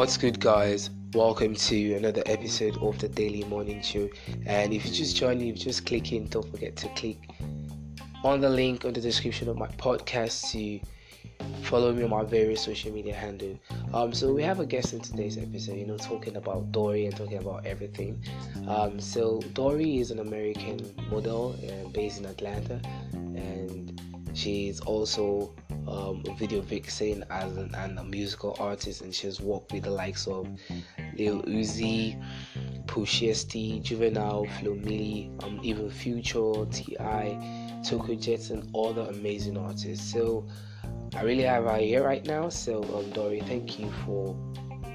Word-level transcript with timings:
What's 0.00 0.16
good, 0.16 0.40
guys? 0.40 0.88
Welcome 1.12 1.54
to 1.54 1.94
another 1.94 2.22
episode 2.24 2.78
of 2.78 2.98
the 2.98 3.06
Daily 3.06 3.44
Morning 3.44 3.82
Show. 3.82 4.08
And 4.46 4.72
if 4.72 4.86
you 4.86 4.92
just 4.92 5.14
join 5.14 5.38
me, 5.38 5.52
just 5.52 5.84
click 5.84 6.10
in. 6.10 6.26
Don't 6.28 6.50
forget 6.50 6.74
to 6.76 6.88
click 6.94 7.18
on 8.24 8.40
the 8.40 8.48
link 8.48 8.86
on 8.86 8.94
the 8.94 9.00
description 9.02 9.50
of 9.50 9.58
my 9.58 9.66
podcast 9.66 10.52
to 10.52 10.80
follow 11.64 11.92
me 11.92 12.02
on 12.02 12.08
my 12.08 12.24
various 12.24 12.62
social 12.62 12.90
media 12.90 13.14
handle. 13.14 13.58
Um, 13.92 14.14
so 14.14 14.32
we 14.32 14.42
have 14.42 14.58
a 14.58 14.64
guest 14.64 14.94
in 14.94 15.00
today's 15.00 15.36
episode, 15.36 15.76
you 15.76 15.86
know, 15.86 15.98
talking 15.98 16.36
about 16.36 16.72
Dory 16.72 17.04
and 17.04 17.14
talking 17.14 17.36
about 17.36 17.66
everything. 17.66 18.24
Um, 18.68 19.00
so 19.00 19.40
Dory 19.52 19.98
is 19.98 20.10
an 20.10 20.20
American 20.20 20.94
model 21.10 21.54
uh, 21.62 21.88
based 21.90 22.20
in 22.20 22.24
Atlanta, 22.24 22.80
and 23.12 23.79
she's 24.40 24.80
also 24.80 25.54
um, 25.86 26.22
a 26.26 26.34
video 26.34 26.60
vixen 26.60 27.24
as 27.30 27.56
an, 27.56 27.74
and 27.74 27.98
a 27.98 28.04
musical 28.04 28.56
artist, 28.58 29.02
and 29.02 29.14
she's 29.14 29.40
worked 29.40 29.72
with 29.72 29.84
the 29.84 29.90
likes 29.90 30.26
of 30.26 30.48
Lil 31.16 31.42
Uzi, 31.42 32.22
Pusha 32.86 33.82
Juvenile, 33.82 34.46
Flo 34.58 34.74
Milli, 34.74 35.30
um, 35.44 35.60
even 35.62 35.90
Future, 35.90 36.64
T.I., 36.72 37.82
Tokyo 37.86 38.14
Jetz, 38.14 38.50
and 38.50 38.74
other 38.74 39.02
amazing 39.10 39.56
artists. 39.56 40.10
So 40.10 40.46
I 41.14 41.22
really 41.22 41.44
have 41.44 41.64
her 41.64 41.76
here 41.76 42.02
right 42.02 42.24
now. 42.24 42.48
So 42.48 42.82
um, 42.94 43.10
Dory, 43.10 43.40
thank 43.40 43.78
you 43.78 43.92
for 44.04 44.36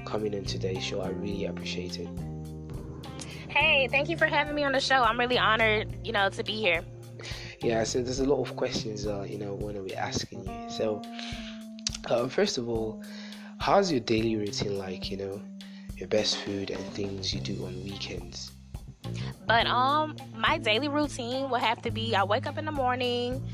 coming 0.04 0.34
in 0.34 0.44
today's 0.44 0.82
show. 0.82 1.00
I 1.02 1.08
really 1.08 1.46
appreciate 1.46 1.98
it. 1.98 2.08
Hey, 3.48 3.88
thank 3.88 4.08
you 4.08 4.16
for 4.16 4.26
having 4.26 4.54
me 4.54 4.64
on 4.64 4.72
the 4.72 4.80
show. 4.80 5.02
I'm 5.02 5.18
really 5.18 5.38
honored, 5.38 5.96
you 6.04 6.12
know, 6.12 6.28
to 6.28 6.44
be 6.44 6.52
here. 6.52 6.82
Yeah, 7.66 7.82
so 7.82 8.00
there's 8.00 8.20
a 8.20 8.24
lot 8.24 8.48
of 8.48 8.54
questions, 8.54 9.08
uh, 9.08 9.26
you 9.28 9.38
know, 9.38 9.58
to 9.58 9.82
be 9.82 9.92
asking 9.92 10.46
you. 10.46 10.70
So, 10.70 11.02
um, 12.08 12.28
first 12.28 12.58
of 12.58 12.68
all, 12.68 13.02
how's 13.58 13.90
your 13.90 13.98
daily 13.98 14.36
routine 14.36 14.78
like? 14.78 15.10
You 15.10 15.16
know, 15.16 15.42
your 15.96 16.06
best 16.06 16.36
food 16.36 16.70
and 16.70 16.78
things 16.94 17.34
you 17.34 17.40
do 17.40 17.66
on 17.66 17.74
weekends. 17.82 18.52
But 19.48 19.66
um, 19.66 20.14
my 20.36 20.58
daily 20.58 20.86
routine 20.86 21.50
will 21.50 21.58
have 21.58 21.82
to 21.82 21.90
be: 21.90 22.14
I 22.14 22.22
wake 22.22 22.46
up 22.46 22.56
in 22.56 22.66
the 22.66 22.70
morning, 22.70 23.44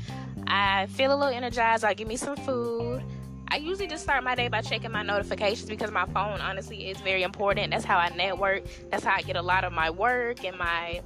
I 0.45 0.85
feel 0.85 1.11
a 1.11 1.17
little 1.17 1.33
energized, 1.33 1.83
I 1.83 1.95
give 1.95 2.07
me 2.07 2.15
some 2.15 2.35
food. 2.35 3.01
I 3.47 3.57
usually 3.57 3.87
just 3.87 4.03
start 4.03 4.23
my 4.23 4.35
day 4.35 4.47
by 4.47 4.61
checking 4.61 4.91
my 4.91 5.01
notifications 5.01 5.69
because 5.69 5.89
my 5.89 6.05
phone 6.05 6.39
honestly 6.39 6.87
is 6.91 7.01
very 7.01 7.23
important. 7.23 7.71
That's 7.71 7.83
how 7.83 7.97
I 7.97 8.09
network. 8.09 8.61
That's 8.91 9.03
how 9.03 9.15
I 9.15 9.23
get 9.23 9.37
a 9.37 9.41
lot 9.41 9.63
of 9.63 9.73
my 9.73 9.89
work 9.89 10.45
and 10.45 10.55
my 10.55 11.01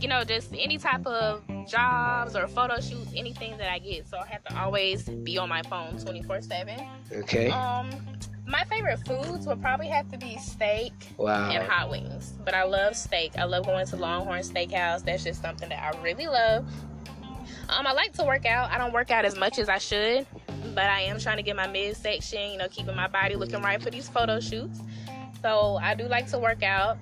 you 0.00 0.08
know, 0.08 0.24
just 0.24 0.52
any 0.56 0.78
type 0.78 1.06
of 1.06 1.42
jobs 1.66 2.36
or 2.36 2.46
photo 2.46 2.80
shoots, 2.80 3.12
anything 3.16 3.56
that 3.58 3.70
I 3.70 3.78
get. 3.78 4.06
So 4.06 4.18
I 4.18 4.26
have 4.26 4.44
to 4.44 4.60
always 4.60 5.08
be 5.08 5.38
on 5.38 5.48
my 5.48 5.62
phone 5.62 5.98
24 5.98 6.42
7. 6.42 6.86
Okay. 7.12 7.50
Um, 7.50 7.90
my 8.46 8.64
favorite 8.64 8.98
foods 9.06 9.46
would 9.46 9.60
probably 9.62 9.88
have 9.88 10.10
to 10.10 10.18
be 10.18 10.36
steak 10.38 10.92
wow. 11.16 11.50
and 11.50 11.66
hot 11.66 11.90
wings. 11.90 12.34
But 12.44 12.54
I 12.54 12.64
love 12.64 12.94
steak. 12.96 13.38
I 13.38 13.44
love 13.44 13.66
going 13.66 13.86
to 13.86 13.96
Longhorn 13.96 14.42
Steakhouse. 14.42 15.04
That's 15.04 15.24
just 15.24 15.40
something 15.40 15.68
that 15.70 15.82
I 15.82 16.00
really 16.02 16.26
love. 16.26 16.66
Um, 17.68 17.86
I 17.86 17.92
like 17.92 18.12
to 18.14 18.24
work 18.24 18.44
out. 18.44 18.70
I 18.70 18.78
don't 18.78 18.92
work 18.92 19.10
out 19.10 19.24
as 19.24 19.36
much 19.36 19.58
as 19.58 19.68
I 19.68 19.78
should, 19.78 20.26
but 20.74 20.84
I 20.84 21.00
am 21.02 21.18
trying 21.18 21.38
to 21.38 21.42
get 21.42 21.56
my 21.56 21.66
midsection, 21.66 22.52
you 22.52 22.58
know, 22.58 22.68
keeping 22.68 22.94
my 22.94 23.08
body 23.08 23.36
looking 23.36 23.62
right 23.62 23.82
for 23.82 23.90
these 23.90 24.08
photo 24.08 24.40
shoots. 24.40 24.80
So 25.40 25.78
I 25.82 25.94
do 25.94 26.06
like 26.06 26.26
to 26.28 26.38
work 26.38 26.62
out. 26.62 26.98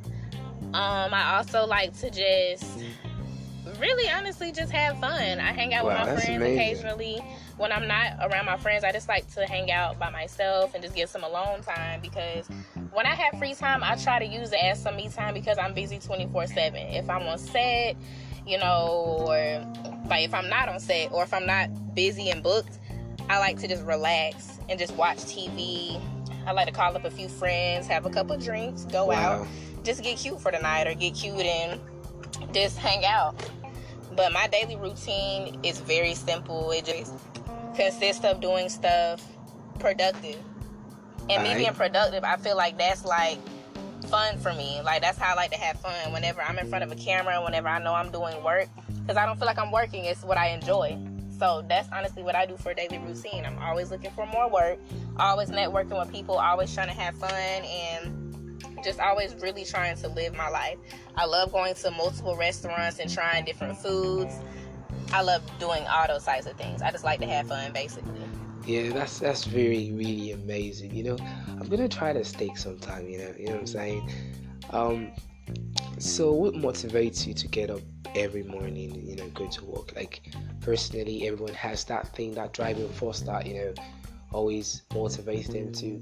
Um, 0.74 1.12
I 1.12 1.36
also 1.36 1.66
like 1.66 1.96
to 2.00 2.10
just 2.10 2.64
really 3.78 4.08
honestly 4.10 4.52
just 4.52 4.72
have 4.72 4.98
fun. 4.98 5.38
I 5.40 5.52
hang 5.52 5.74
out 5.74 5.84
Wow, 5.84 5.90
with 6.04 6.14
my 6.14 6.20
friends 6.20 6.36
amazing. 6.36 6.58
occasionally. 6.58 7.24
When 7.58 7.70
I'm 7.70 7.86
not 7.86 8.14
around 8.22 8.46
my 8.46 8.56
friends, 8.56 8.82
I 8.82 8.92
just 8.92 9.08
like 9.08 9.30
to 9.34 9.46
hang 9.46 9.70
out 9.70 9.98
by 9.98 10.10
myself 10.10 10.74
and 10.74 10.82
just 10.82 10.96
get 10.96 11.08
some 11.08 11.22
alone 11.22 11.62
time 11.62 12.00
because 12.00 12.48
when 12.92 13.06
I 13.06 13.14
have 13.14 13.38
free 13.38 13.54
time, 13.54 13.84
I 13.84 13.96
try 13.96 14.18
to 14.18 14.24
use 14.24 14.52
it 14.52 14.58
as 14.62 14.82
some 14.82 14.96
me 14.96 15.08
time 15.08 15.34
because 15.34 15.58
I'm 15.58 15.74
busy 15.74 15.98
24 15.98 16.46
7. 16.46 16.74
If 16.74 17.08
I'm 17.08 17.22
on 17.22 17.38
set, 17.38 17.96
you 18.46 18.58
know, 18.58 19.16
or 19.28 19.64
like 20.08 20.24
if 20.24 20.34
I'm 20.34 20.48
not 20.48 20.68
on 20.68 20.80
set 20.80 21.12
or 21.12 21.22
if 21.22 21.32
I'm 21.32 21.46
not 21.46 21.94
busy 21.94 22.30
and 22.30 22.42
booked, 22.42 22.78
I 23.28 23.38
like 23.38 23.58
to 23.60 23.68
just 23.68 23.84
relax 23.84 24.58
and 24.68 24.78
just 24.78 24.94
watch 24.94 25.18
TV. 25.18 26.00
I 26.46 26.52
like 26.52 26.66
to 26.66 26.72
call 26.72 26.94
up 26.96 27.04
a 27.04 27.10
few 27.10 27.28
friends, 27.28 27.86
have 27.86 28.06
a 28.06 28.10
couple 28.10 28.36
drinks, 28.38 28.84
go 28.86 29.06
Wow. 29.06 29.14
out, 29.42 29.46
just 29.84 30.02
get 30.02 30.18
cute 30.18 30.40
for 30.40 30.50
the 30.50 30.58
night 30.58 30.86
or 30.86 30.94
get 30.94 31.14
cute 31.14 31.36
and 31.40 31.80
just 32.52 32.78
hang 32.78 33.04
out. 33.04 33.34
But 34.14 34.32
my 34.32 34.46
daily 34.48 34.76
routine 34.76 35.58
is 35.62 35.78
very 35.80 36.14
simple. 36.14 36.70
It 36.70 36.84
just 36.84 37.14
consists 37.74 38.24
of 38.24 38.40
doing 38.40 38.68
stuff 38.68 39.24
productive. 39.78 40.38
And 41.30 41.42
me 41.42 41.54
being 41.54 41.72
productive, 41.72 42.24
I 42.24 42.36
feel 42.36 42.56
like 42.56 42.76
that's 42.76 43.04
like 43.04 43.38
fun 44.08 44.36
for 44.38 44.52
me. 44.52 44.80
Like 44.82 45.00
that's 45.00 45.16
how 45.16 45.32
I 45.32 45.34
like 45.36 45.50
to 45.52 45.56
have 45.56 45.80
fun. 45.80 46.12
Whenever 46.12 46.42
I'm 46.42 46.58
in 46.58 46.68
front 46.68 46.84
of 46.84 46.92
a 46.92 46.96
camera, 46.96 47.42
whenever 47.42 47.68
I 47.68 47.78
know 47.82 47.94
I'm 47.94 48.10
doing 48.10 48.42
work, 48.44 48.68
because 49.00 49.16
I 49.16 49.24
don't 49.24 49.38
feel 49.38 49.46
like 49.46 49.58
I'm 49.58 49.70
working. 49.70 50.04
It's 50.04 50.22
what 50.24 50.36
I 50.36 50.48
enjoy. 50.48 50.98
So 51.42 51.64
that's 51.68 51.88
honestly 51.90 52.22
what 52.22 52.36
I 52.36 52.46
do 52.46 52.56
for 52.56 52.70
a 52.70 52.74
daily 52.76 52.98
routine. 52.98 53.44
I'm 53.44 53.58
always 53.58 53.90
looking 53.90 54.12
for 54.12 54.24
more 54.26 54.48
work, 54.48 54.78
always 55.16 55.50
networking 55.50 55.98
with 55.98 56.12
people, 56.12 56.36
always 56.36 56.72
trying 56.72 56.86
to 56.86 56.94
have 56.94 57.16
fun, 57.16 57.32
and 57.32 58.64
just 58.84 59.00
always 59.00 59.34
really 59.40 59.64
trying 59.64 59.96
to 59.96 60.08
live 60.08 60.36
my 60.36 60.48
life. 60.48 60.78
I 61.16 61.24
love 61.24 61.50
going 61.50 61.74
to 61.74 61.90
multiple 61.90 62.36
restaurants 62.36 63.00
and 63.00 63.12
trying 63.12 63.44
different 63.44 63.76
foods. 63.76 64.38
I 65.12 65.22
love 65.22 65.42
doing 65.58 65.84
all 65.88 66.06
those 66.06 66.22
types 66.22 66.46
of 66.46 66.56
things. 66.56 66.80
I 66.80 66.92
just 66.92 67.02
like 67.02 67.18
to 67.18 67.26
have 67.26 67.48
fun, 67.48 67.72
basically. 67.72 68.20
Yeah, 68.64 68.92
that's 68.92 69.18
that's 69.18 69.42
very 69.42 69.90
really 69.90 70.30
amazing. 70.30 70.94
You 70.94 71.02
know, 71.02 71.16
I'm 71.60 71.68
gonna 71.68 71.88
try 71.88 72.12
the 72.12 72.24
steak 72.24 72.56
sometime. 72.56 73.08
You 73.08 73.18
know, 73.18 73.34
you 73.36 73.46
know 73.46 73.52
what 73.54 73.60
I'm 73.62 73.66
saying. 73.66 74.12
Um, 74.70 75.10
so 75.98 76.30
what 76.30 76.54
motivates 76.54 77.26
you 77.26 77.34
to 77.34 77.48
get 77.48 77.68
up 77.68 77.80
every 78.14 78.44
morning? 78.44 79.04
You 79.04 79.16
know, 79.16 79.28
go 79.30 79.48
to 79.48 79.64
work. 79.64 79.96
Like 79.96 80.22
personally, 80.62 81.26
everyone 81.26 81.54
has 81.54 81.84
that 81.84 82.14
thing, 82.14 82.34
that 82.34 82.52
driving 82.52 82.88
force 82.88 83.20
that 83.20 83.46
you 83.46 83.54
know 83.54 83.74
always 84.32 84.82
motivates 84.90 85.48
them 85.48 85.72
to 85.72 86.00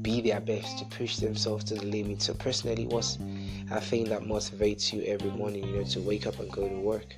be 0.00 0.20
their 0.22 0.40
best, 0.40 0.78
to 0.78 0.84
push 0.86 1.16
themselves 1.16 1.64
to 1.64 1.74
the 1.74 1.84
limit. 1.84 2.22
So 2.22 2.32
personally, 2.34 2.86
what's 2.86 3.18
a 3.70 3.80
thing 3.80 4.04
that 4.04 4.22
motivates 4.22 4.92
you 4.92 5.02
every 5.02 5.30
morning? 5.30 5.66
You 5.66 5.76
know, 5.78 5.84
to 5.84 6.00
wake 6.00 6.26
up 6.26 6.38
and 6.38 6.50
go 6.50 6.68
to 6.68 6.80
work. 6.80 7.14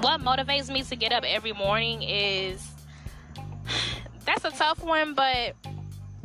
what 0.00 0.20
motivates 0.20 0.70
me 0.72 0.82
to 0.82 0.96
get 0.96 1.12
up 1.12 1.24
every 1.26 1.52
morning 1.52 2.02
is 2.02 2.66
that's 4.24 4.44
a 4.44 4.50
tough 4.50 4.82
one, 4.82 5.14
but 5.14 5.54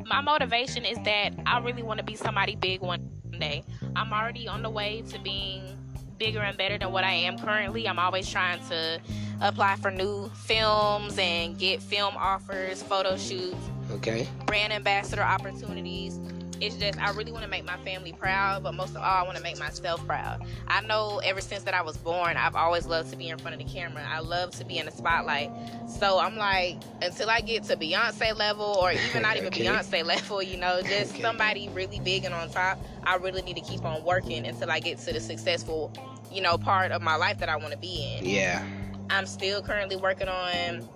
my 0.05 0.21
motivation 0.21 0.83
is 0.83 0.97
that 1.05 1.33
I 1.45 1.59
really 1.59 1.83
want 1.83 1.99
to 1.99 2.03
be 2.03 2.15
somebody 2.15 2.55
big 2.55 2.81
one 2.81 3.09
day. 3.39 3.63
I'm 3.95 4.11
already 4.11 4.47
on 4.47 4.63
the 4.63 4.69
way 4.69 5.03
to 5.09 5.19
being 5.19 5.77
bigger 6.21 6.41
and 6.41 6.55
better 6.55 6.77
than 6.77 6.91
what 6.91 7.03
I 7.03 7.13
am 7.13 7.35
currently. 7.39 7.87
I'm 7.87 7.97
always 7.97 8.29
trying 8.29 8.59
to 8.69 9.01
apply 9.41 9.75
for 9.77 9.89
new 9.89 10.29
films 10.35 11.17
and 11.17 11.57
get 11.57 11.81
film 11.81 12.13
offers, 12.15 12.83
photo 12.83 13.17
shoots, 13.17 13.57
Okay. 13.89 14.27
brand 14.45 14.71
ambassador 14.71 15.23
opportunities. 15.23 16.19
It's 16.61 16.75
just 16.75 17.01
I 17.01 17.09
really 17.11 17.31
want 17.31 17.43
to 17.43 17.49
make 17.49 17.65
my 17.65 17.77
family 17.77 18.13
proud, 18.13 18.61
but 18.61 18.75
most 18.75 18.91
of 18.91 18.97
all, 18.97 19.03
I 19.03 19.23
want 19.23 19.35
to 19.35 19.41
make 19.41 19.57
myself 19.57 20.05
proud. 20.05 20.43
I 20.67 20.81
know 20.81 21.19
ever 21.23 21.41
since 21.41 21.63
that 21.63 21.73
I 21.73 21.81
was 21.81 21.97
born, 21.97 22.37
I've 22.37 22.55
always 22.55 22.85
loved 22.85 23.09
to 23.09 23.17
be 23.17 23.29
in 23.29 23.39
front 23.39 23.59
of 23.59 23.67
the 23.67 23.73
camera. 23.73 24.05
I 24.07 24.19
love 24.19 24.51
to 24.51 24.63
be 24.65 24.77
in 24.77 24.85
the 24.85 24.91
spotlight. 24.91 25.49
So 25.87 26.19
I'm 26.19 26.35
like, 26.37 26.77
until 27.01 27.31
I 27.31 27.41
get 27.41 27.63
to 27.63 27.75
Beyonce 27.75 28.37
level, 28.37 28.77
or 28.79 28.91
even 29.07 29.23
not 29.23 29.37
even 29.37 29.47
Okay. 29.47 29.65
Beyonce 29.65 30.05
level, 30.05 30.43
you 30.43 30.57
know, 30.57 30.81
just 30.83 31.13
Okay. 31.13 31.23
somebody 31.23 31.67
really 31.69 31.99
big 31.99 32.25
and 32.25 32.33
on 32.33 32.49
top. 32.51 32.79
I 33.03 33.15
really 33.15 33.41
need 33.41 33.55
to 33.55 33.61
keep 33.61 33.83
on 33.83 34.03
working 34.03 34.45
until 34.45 34.69
I 34.69 34.79
get 34.79 34.99
to 34.99 35.13
the 35.13 35.19
successful, 35.19 35.91
you 36.31 36.41
know, 36.41 36.59
part 36.59 36.91
of 36.91 37.01
my 37.01 37.15
life 37.15 37.39
that 37.39 37.49
I 37.49 37.55
want 37.55 37.71
to 37.71 37.77
be 37.79 38.17
in. 38.19 38.25
Yeah. 38.25 38.63
I'm 39.09 39.25
still 39.25 39.63
currently 39.63 39.95
working 39.95 40.27
on 40.27 40.87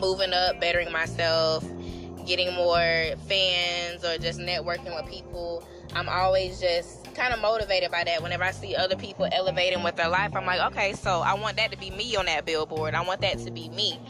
moving 0.00 0.32
up, 0.32 0.58
bettering 0.58 0.90
myself, 0.90 1.62
getting 2.26 2.54
more 2.54 3.14
fans, 3.28 4.04
or 4.04 4.18
just 4.18 4.38
networking 4.38 4.94
with 4.94 5.10
people. 5.10 5.66
I'm 5.94 6.08
always 6.08 6.60
just 6.60 7.12
kind 7.14 7.34
of 7.34 7.40
motivated 7.40 7.90
by 7.90 8.04
that. 8.04 8.22
Whenever 8.22 8.44
I 8.44 8.52
see 8.52 8.74
other 8.74 8.96
people 8.96 9.28
elevating 9.30 9.82
with 9.82 9.96
their 9.96 10.08
life, 10.08 10.34
I'm 10.34 10.46
like, 10.46 10.60
okay, 10.72 10.94
so 10.94 11.20
I 11.20 11.34
want 11.34 11.56
that 11.58 11.70
to 11.72 11.78
be 11.78 11.90
me 11.90 12.16
on 12.16 12.26
that 12.26 12.46
billboard. 12.46 12.94
I 12.94 13.02
want 13.02 13.20
that 13.20 13.38
to 13.40 13.50
be 13.50 13.68
me. 13.70 14.00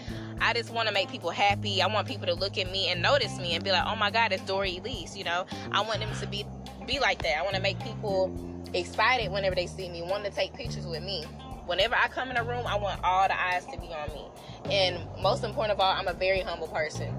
I 0.40 0.52
just 0.52 0.72
want 0.72 0.88
to 0.88 0.94
make 0.94 1.08
people 1.10 1.30
happy. 1.30 1.82
I 1.82 1.86
want 1.86 2.06
people 2.06 2.26
to 2.26 2.34
look 2.34 2.58
at 2.58 2.70
me 2.70 2.88
and 2.88 3.00
notice 3.02 3.38
me 3.38 3.54
and 3.54 3.62
be 3.62 3.70
like, 3.70 3.84
oh 3.86 3.96
my 3.96 4.10
God, 4.10 4.32
it's 4.32 4.42
Dory 4.44 4.78
Elise. 4.78 5.16
You 5.16 5.24
know, 5.24 5.46
I 5.70 5.80
want 5.82 6.00
them 6.00 6.10
to 6.20 6.26
be 6.26 6.44
be 6.86 6.98
like 6.98 7.22
that. 7.22 7.38
I 7.38 7.42
want 7.42 7.54
to 7.54 7.62
make 7.62 7.78
people 7.80 8.32
excited 8.74 9.30
whenever 9.30 9.54
they 9.54 9.66
see 9.66 9.88
me, 9.88 10.02
want 10.02 10.24
to 10.24 10.30
take 10.30 10.52
pictures 10.54 10.86
with 10.86 11.02
me. 11.02 11.24
Whenever 11.66 11.94
I 11.94 12.08
come 12.08 12.30
in 12.30 12.36
a 12.36 12.44
room, 12.44 12.66
I 12.66 12.76
want 12.76 13.00
all 13.04 13.28
the 13.28 13.40
eyes 13.40 13.64
to 13.66 13.78
be 13.78 13.86
on 13.88 14.08
me. 14.12 14.24
And 14.70 14.98
most 15.22 15.44
important 15.44 15.72
of 15.78 15.80
all, 15.80 15.92
I'm 15.92 16.08
a 16.08 16.12
very 16.12 16.40
humble 16.40 16.68
person. 16.68 17.14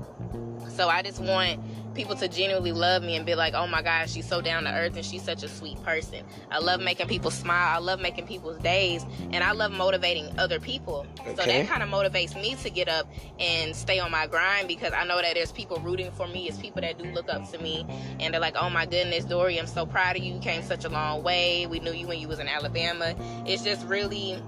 So 0.75 0.89
I 0.89 1.03
just 1.03 1.19
want 1.19 1.59
people 1.93 2.15
to 2.15 2.27
genuinely 2.27 2.71
love 2.71 3.03
me 3.03 3.15
and 3.15 3.25
be 3.25 3.35
like, 3.35 3.53
oh 3.53 3.67
my 3.67 3.81
gosh, 3.83 4.11
she's 4.11 4.27
so 4.27 4.41
down 4.41 4.63
to 4.63 4.73
earth 4.73 4.95
and 4.95 5.05
she's 5.05 5.21
such 5.21 5.43
a 5.43 5.47
sweet 5.47 5.81
person. 5.83 6.25
I 6.49 6.57
love 6.59 6.81
making 6.81 7.07
people 7.07 7.29
smile. 7.29 7.75
I 7.75 7.77
love 7.77 7.99
making 7.99 8.25
people's 8.25 8.57
days. 8.57 9.05
And 9.31 9.43
I 9.43 9.51
love 9.51 9.71
motivating 9.71 10.39
other 10.39 10.59
people. 10.59 11.05
Okay. 11.19 11.35
So 11.35 11.45
that 11.45 11.67
kind 11.67 11.83
of 11.83 11.89
motivates 11.89 12.35
me 12.35 12.55
to 12.55 12.69
get 12.71 12.89
up 12.89 13.07
and 13.39 13.75
stay 13.75 13.99
on 13.99 14.09
my 14.09 14.25
grind 14.25 14.67
because 14.67 14.93
I 14.93 15.03
know 15.05 15.21
that 15.21 15.35
there's 15.35 15.51
people 15.51 15.77
rooting 15.77 16.11
for 16.11 16.27
me. 16.27 16.47
It's 16.47 16.57
people 16.57 16.81
that 16.81 16.97
do 16.97 17.05
look 17.11 17.31
up 17.31 17.49
to 17.51 17.59
me 17.59 17.85
and 18.19 18.33
they're 18.33 18.41
like, 18.41 18.55
oh 18.55 18.69
my 18.69 18.85
goodness, 18.85 19.25
Dory, 19.25 19.59
I'm 19.59 19.67
so 19.67 19.85
proud 19.85 20.15
of 20.15 20.23
you. 20.23 20.33
You 20.33 20.39
came 20.39 20.63
such 20.63 20.85
a 20.85 20.89
long 20.89 21.21
way. 21.21 21.67
We 21.67 21.79
knew 21.79 21.93
you 21.93 22.07
when 22.07 22.19
you 22.19 22.27
was 22.27 22.39
in 22.39 22.47
Alabama. 22.47 23.15
It's 23.45 23.63
just 23.63 23.85
really, 23.85 24.41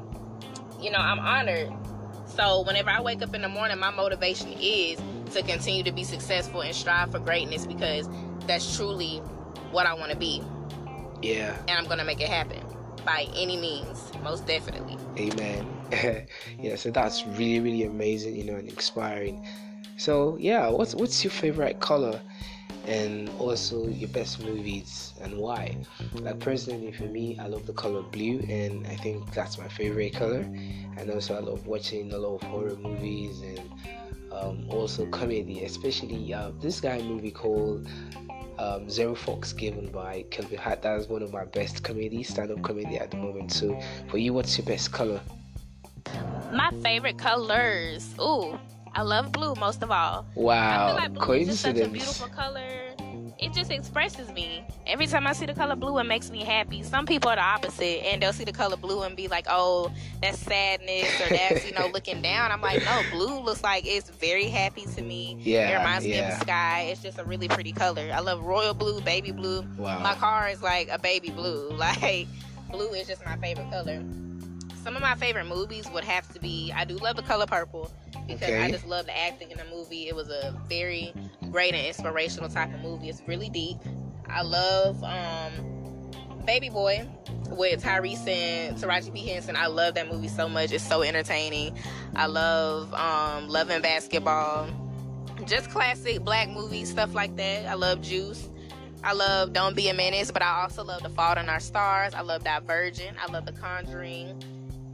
you 0.81 0.89
know, 0.89 0.98
I'm 0.98 1.19
honored. 1.19 1.72
So 2.25 2.63
whenever 2.63 2.89
I 2.89 3.01
wake 3.01 3.22
up 3.22 3.36
in 3.36 3.44
the 3.44 3.50
morning, 3.50 3.77
my 3.77 3.92
motivation 3.92 4.51
is 4.60 5.00
to 5.31 5.42
continue 5.44 5.83
to 5.83 5.92
be 5.92 6.04
successful 6.04 6.62
and 6.62 6.75
strive 6.75 7.12
for 7.12 7.19
greatness 7.19 7.66
because 7.66 8.07
that's 8.48 8.75
truly 8.75 9.18
what 9.72 9.86
I 9.86 9.94
want 9.94 10.12
to 10.12 10.18
be. 10.18 10.42
Yeah. 11.22 11.57
And 11.68 11.77
I'm 11.77 11.86
going 11.86 12.00
to 12.00 12.06
make 12.06 12.22
it 12.22 12.30
happen 12.30 12.62
by 13.06 13.27
any 13.36 13.57
means, 13.57 14.12
most 14.24 14.48
definitely. 14.48 14.98
Amen. 15.18 15.68
yeah, 16.60 16.75
so 16.75 16.92
that's 16.92 17.25
really, 17.27 17.60
really 17.60 17.83
amazing, 17.83 18.36
you 18.36 18.44
know, 18.44 18.56
and 18.56 18.68
inspiring. 18.68 19.45
So, 19.98 20.38
yeah, 20.39 20.68
what's 20.69 20.94
what's 20.95 21.24
your 21.24 21.31
favorite 21.31 21.80
color? 21.80 22.19
and 22.88 23.30
also 23.39 23.88
your 23.88 24.10
best 24.10 24.44
movies 24.44 25.13
and 25.22 25.38
why. 25.38 25.75
Like 26.13 26.39
personally 26.39 26.92
for 26.92 27.06
me, 27.06 27.38
I 27.39 27.48
love 27.48 27.66
the 27.66 27.74
color 27.74 28.01
blue, 28.01 28.39
and 28.48 28.86
I 28.88 28.95
think 28.95 29.33
that's 29.33 29.57
my 29.57 29.68
favorite 29.68 30.13
color. 30.13 30.42
And 30.98 31.10
also, 31.12 31.36
I 31.36 31.39
love 31.39 31.68
watching 31.68 32.13
a 32.13 32.18
lot 32.18 32.36
of 32.36 32.44
horror 32.44 32.75
movies 32.75 33.42
and 33.42 33.69
um, 34.36 34.66
also 34.70 35.06
comedy, 35.08 35.64
especially 35.64 36.34
uh, 36.34 36.52
this 36.62 36.80
guy 36.82 37.02
movie 37.02 37.32
called 37.32 37.88
um, 38.60 38.90
Zero 38.90 39.16
Fox 39.16 39.54
Given 39.54 39.88
by 39.88 40.24
Kelvin 40.32 40.58
Hart. 40.58 40.82
That 40.82 41.00
is 41.00 41.08
one 41.08 41.22
of 41.22 41.32
my 41.34 41.46
best 41.46 41.84
comedy, 41.84 42.24
stand-up 42.24 42.62
comedy 42.62 42.98
at 42.98 43.12
the 43.12 43.18
moment. 43.18 43.52
So, 43.52 43.80
for 44.10 44.18
you, 44.18 44.34
what's 44.34 44.58
your 44.58 44.66
best 44.66 44.92
color? 44.92 45.22
My 46.52 46.72
favorite 46.84 47.18
colors. 47.18 48.14
Ooh, 48.20 48.58
I 48.94 49.02
love 49.02 49.32
blue 49.32 49.56
most 49.56 49.84
of 49.84 49.92
all. 49.92 50.26
Wow, 50.36 50.56
I 50.56 50.88
feel 50.88 50.96
like 50.96 51.14
blue 51.14 51.22
coincidence. 51.22 51.56
Is 51.56 51.62
such 51.62 51.88
a 51.88 51.92
beautiful 51.92 52.28
color 52.28 52.85
it 53.38 53.54
just 53.54 53.70
expresses 53.70 54.32
me. 54.32 54.66
Every 54.88 55.08
time 55.08 55.28
I 55.28 55.34
see 55.34 55.46
the 55.46 55.54
color 55.54 55.76
blue, 55.76 55.98
it 56.00 56.06
makes 56.06 56.32
me 56.32 56.44
happy. 56.44 56.84
Some 56.84 57.06
people 57.06 57.30
are 57.30 57.36
the 57.36 57.42
opposite, 57.42 58.06
and 58.06 58.22
they'll 58.22 58.34
see 58.34 58.46
the 58.46 58.54
color 58.54 58.78
blue 58.78 59.04
and 59.04 59.16
be 59.16 59.28
like, 59.28 59.46
"Oh, 59.50 59.92
that's 60.22 60.40
sadness," 60.40 61.10
or 61.22 61.30
"That's 61.30 61.66
you 61.66 61.74
know 61.74 61.88
looking 61.88 62.22
down." 62.22 62.52
I'm 62.52 62.62
like, 62.62 62.84
no, 62.86 63.02
blue 63.12 63.40
looks 63.42 63.64
like 63.64 63.86
it's 63.86 64.10
very 64.10 64.46
happy 64.46 64.86
to 64.96 65.02
me. 65.02 65.38
Yeah, 65.42 65.70
it 65.70 65.78
reminds 65.80 66.06
yeah. 66.06 66.22
me 66.22 66.28
of 66.28 66.40
the 66.40 66.46
sky. 66.46 66.88
It's 66.92 67.02
just 67.02 67.20
a 67.20 67.26
really 67.26 67.48
pretty 67.48 67.74
color. 67.74 68.10
I 68.14 68.20
love 68.22 68.42
royal 68.44 68.74
blue, 68.74 69.02
baby 69.02 69.32
blue. 69.32 69.64
Wow. 69.78 70.00
My 70.00 70.16
car 70.16 70.48
is 70.50 70.62
like 70.62 70.90
a 70.90 71.00
baby 71.00 71.30
blue. 71.30 71.74
Like 71.86 72.28
blue 72.72 72.90
is 72.94 73.08
just 73.08 73.24
my 73.26 73.38
favorite 73.38 73.70
color. 73.70 74.04
Some 74.84 74.96
of 74.96 75.02
my 75.02 75.16
favorite 75.16 75.46
movies 75.46 75.90
would 75.94 76.04
have 76.04 76.32
to 76.34 76.40
be. 76.40 76.72
I 76.76 76.84
do 76.84 76.96
love 76.96 77.16
the 77.16 77.22
color 77.22 77.46
purple 77.46 77.92
because 78.28 78.44
okay. 78.44 78.62
I 78.62 78.72
just 78.72 78.88
love 78.88 79.06
the 79.06 79.18
acting 79.18 79.52
in 79.52 79.58
the 79.58 79.66
movie. 79.66 80.08
It 80.08 80.16
was 80.16 80.30
a 80.30 80.54
very 80.68 81.14
great 81.56 81.74
and 81.74 81.88
inspirational 81.88 82.50
type 82.50 82.74
of 82.74 82.81
movie. 82.81 83.07
It's 83.07 83.22
really 83.28 83.48
deep. 83.48 83.78
I 84.28 84.42
love 84.42 85.02
um, 85.06 86.12
Baby 86.46 86.68
Boy 86.68 87.07
with 87.48 87.81
Tyrese 87.81 88.28
and 88.28 88.75
Taraji 88.75 89.13
P 89.13 89.25
Henson. 89.25 89.56
I 89.56 89.68
love 89.68 89.94
that 89.96 90.12
movie 90.12 90.28
so 90.28 90.50
much. 90.50 90.74
It's 90.74 90.86
so 90.86 91.02
entertaining. 91.02 91.78
I 92.13 92.25
love 92.25 92.94
um, 92.94 93.48
Love 93.48 93.69
and 93.69 93.81
Basketball. 93.81 94.68
Just 95.46 95.69
classic 95.69 96.25
black 96.25 96.50
movies, 96.50 96.90
stuff 96.90 97.16
like 97.16 97.38
that. 97.38 97.68
I 97.68 97.75
love 97.75 98.01
Juice. 98.01 98.50
I 99.01 99.13
love 99.13 99.54
Don't 99.54 99.78
Be 99.78 99.88
a 99.88 99.94
Menace, 99.94 100.31
but 100.31 100.42
I 100.42 100.62
also 100.62 100.84
love 100.84 101.04
The 101.04 101.10
Fault 101.10 101.38
in 101.38 101.48
Our 101.48 101.62
Stars. 101.62 102.13
I 102.13 102.19
love 102.19 102.44
Divergent. 102.44 103.16
I 103.25 103.31
love 103.31 103.46
The 103.46 103.54
Conjuring. 103.54 104.44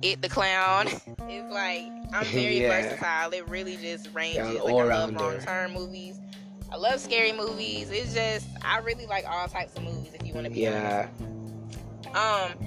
It 0.04 0.22
the 0.22 0.30
Clown. 0.30 0.88
it's 1.28 1.52
like 1.52 1.92
I'm 2.14 2.26
very 2.26 2.60
yeah. 2.62 2.84
versatile. 2.84 3.32
It 3.32 3.50
really 3.50 3.78
just 3.78 4.14
ranges. 4.14 4.38
Yeah, 4.38 4.62
like 4.62 4.76
I 4.76 4.84
love 4.84 5.14
long 5.14 5.40
term 5.40 5.74
movies. 5.74 6.20
I 6.72 6.78
love 6.78 7.02
scary 7.02 7.34
movies. 7.34 7.90
It's 7.92 8.14
just 8.14 8.48
I 8.64 8.80
really 8.80 9.06
like 9.06 9.26
all 9.28 9.48
types 9.48 9.76
of 9.76 9.84
movies. 9.84 10.14
If 10.14 10.26
you 10.26 10.34
want 10.34 10.46
to 10.46 10.52
be 10.52 10.62
yeah. 10.62 11.08
honest. 11.20 12.16
Um, 12.16 12.66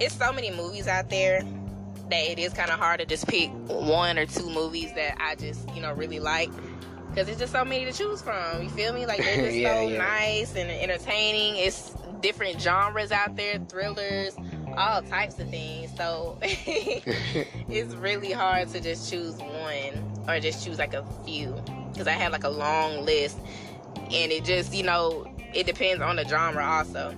it's 0.00 0.14
so 0.14 0.32
many 0.32 0.50
movies 0.50 0.86
out 0.86 1.08
there 1.08 1.42
that 2.10 2.30
it 2.30 2.38
is 2.38 2.52
kind 2.52 2.70
of 2.70 2.78
hard 2.78 3.00
to 3.00 3.06
just 3.06 3.26
pick 3.26 3.50
one 3.66 4.18
or 4.18 4.26
two 4.26 4.48
movies 4.50 4.92
that 4.94 5.16
I 5.20 5.34
just 5.34 5.68
you 5.74 5.80
know 5.80 5.92
really 5.92 6.20
like 6.20 6.50
because 7.08 7.28
it's 7.28 7.38
just 7.38 7.52
so 7.52 7.64
many 7.64 7.86
to 7.86 7.92
choose 7.92 8.20
from. 8.20 8.62
You 8.62 8.68
feel 8.68 8.92
me? 8.92 9.06
Like 9.06 9.18
they're 9.18 9.36
just 9.46 9.56
yeah, 9.56 9.74
so 9.74 9.88
yeah. 9.88 9.98
nice 9.98 10.54
and 10.54 10.70
entertaining. 10.70 11.56
It's 11.56 11.94
different 12.20 12.60
genres 12.60 13.12
out 13.12 13.34
there, 13.36 13.58
thrillers, 13.68 14.36
all 14.76 15.02
types 15.02 15.38
of 15.38 15.48
things. 15.48 15.90
So 15.96 16.38
it's 16.42 17.94
really 17.94 18.32
hard 18.32 18.68
to 18.68 18.80
just 18.80 19.10
choose 19.10 19.36
one 19.36 20.26
or 20.28 20.38
just 20.38 20.64
choose 20.64 20.78
like 20.78 20.92
a 20.92 21.04
few 21.24 21.54
because 21.98 22.06
I 22.06 22.16
have 22.16 22.30
like 22.30 22.44
a 22.44 22.48
long 22.48 23.04
list 23.04 23.38
and 23.96 24.30
it 24.30 24.44
just, 24.44 24.72
you 24.72 24.84
know, 24.84 25.26
it 25.52 25.66
depends 25.66 26.00
on 26.00 26.14
the 26.14 26.24
genre 26.24 26.64
also. 26.64 27.12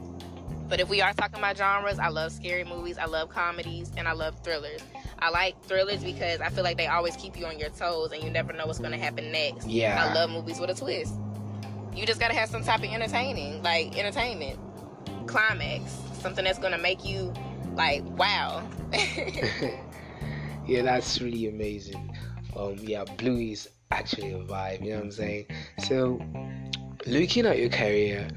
But 0.71 0.81
if 0.81 0.89
we 0.89 1.03
are 1.03 1.13
talking 1.13 1.39
about 1.39 1.59
genres, 1.59 1.99
I 1.99 2.09
love 2.09 2.33
scary 2.33 2.65
movies, 2.65 2.97
I 2.97 3.05
love 3.05 3.29
comedies, 3.29 3.93
and 3.99 4.09
I 4.09 4.13
love 4.13 4.43
thrillers. 4.43 4.81
I 5.19 5.29
like 5.29 5.63
thrillers 5.65 6.03
because 6.03 6.41
I 6.41 6.49
feel 6.49 6.65
like 6.65 6.79
they 6.79 6.87
always 6.87 7.15
keep 7.17 7.39
you 7.39 7.45
on 7.45 7.59
your 7.59 7.69
toes 7.69 8.13
and 8.13 8.25
you 8.25 8.31
never 8.31 8.55
know 8.55 8.67
what's 8.67 8.79
going 8.79 8.93
to 8.93 8.99
happen 8.99 9.31
next. 9.31 9.67
Yeah. 9.67 10.03
I 10.03 10.15
love 10.15 10.31
movies 10.31 10.59
with 10.59 10.71
a 10.71 10.75
twist. 10.75 11.15
You 11.95 12.07
just 12.07 12.19
got 12.19 12.29
to 12.29 12.35
have 12.35 12.49
some 12.49 12.65
type 12.65 12.79
of 12.79 12.87
entertaining, 12.87 13.63
like 13.63 13.99
entertainment, 13.99 14.59
climax, 15.27 15.93
something 16.23 16.45
that's 16.45 16.59
going 16.59 16.73
to 16.73 16.79
make 16.79 17.05
you 17.05 17.35
like, 17.75 18.03
wow. 18.17 18.67
yeah, 20.67 20.83
that's 20.83 21.21
really 21.21 21.49
amazing. 21.49 22.17
Um, 22.57 22.77
yeah, 22.81 23.05
Blue 23.17 23.39
is 23.39 23.69
actually 23.91 24.33
a 24.33 24.39
vibe, 24.39 24.85
you 24.85 24.91
know 24.91 24.97
what 24.97 25.05
I'm 25.05 25.11
saying? 25.13 25.47
So, 25.79 26.21
looking 27.07 27.47
at 27.47 27.59
your 27.59 27.71
career, 27.71 28.29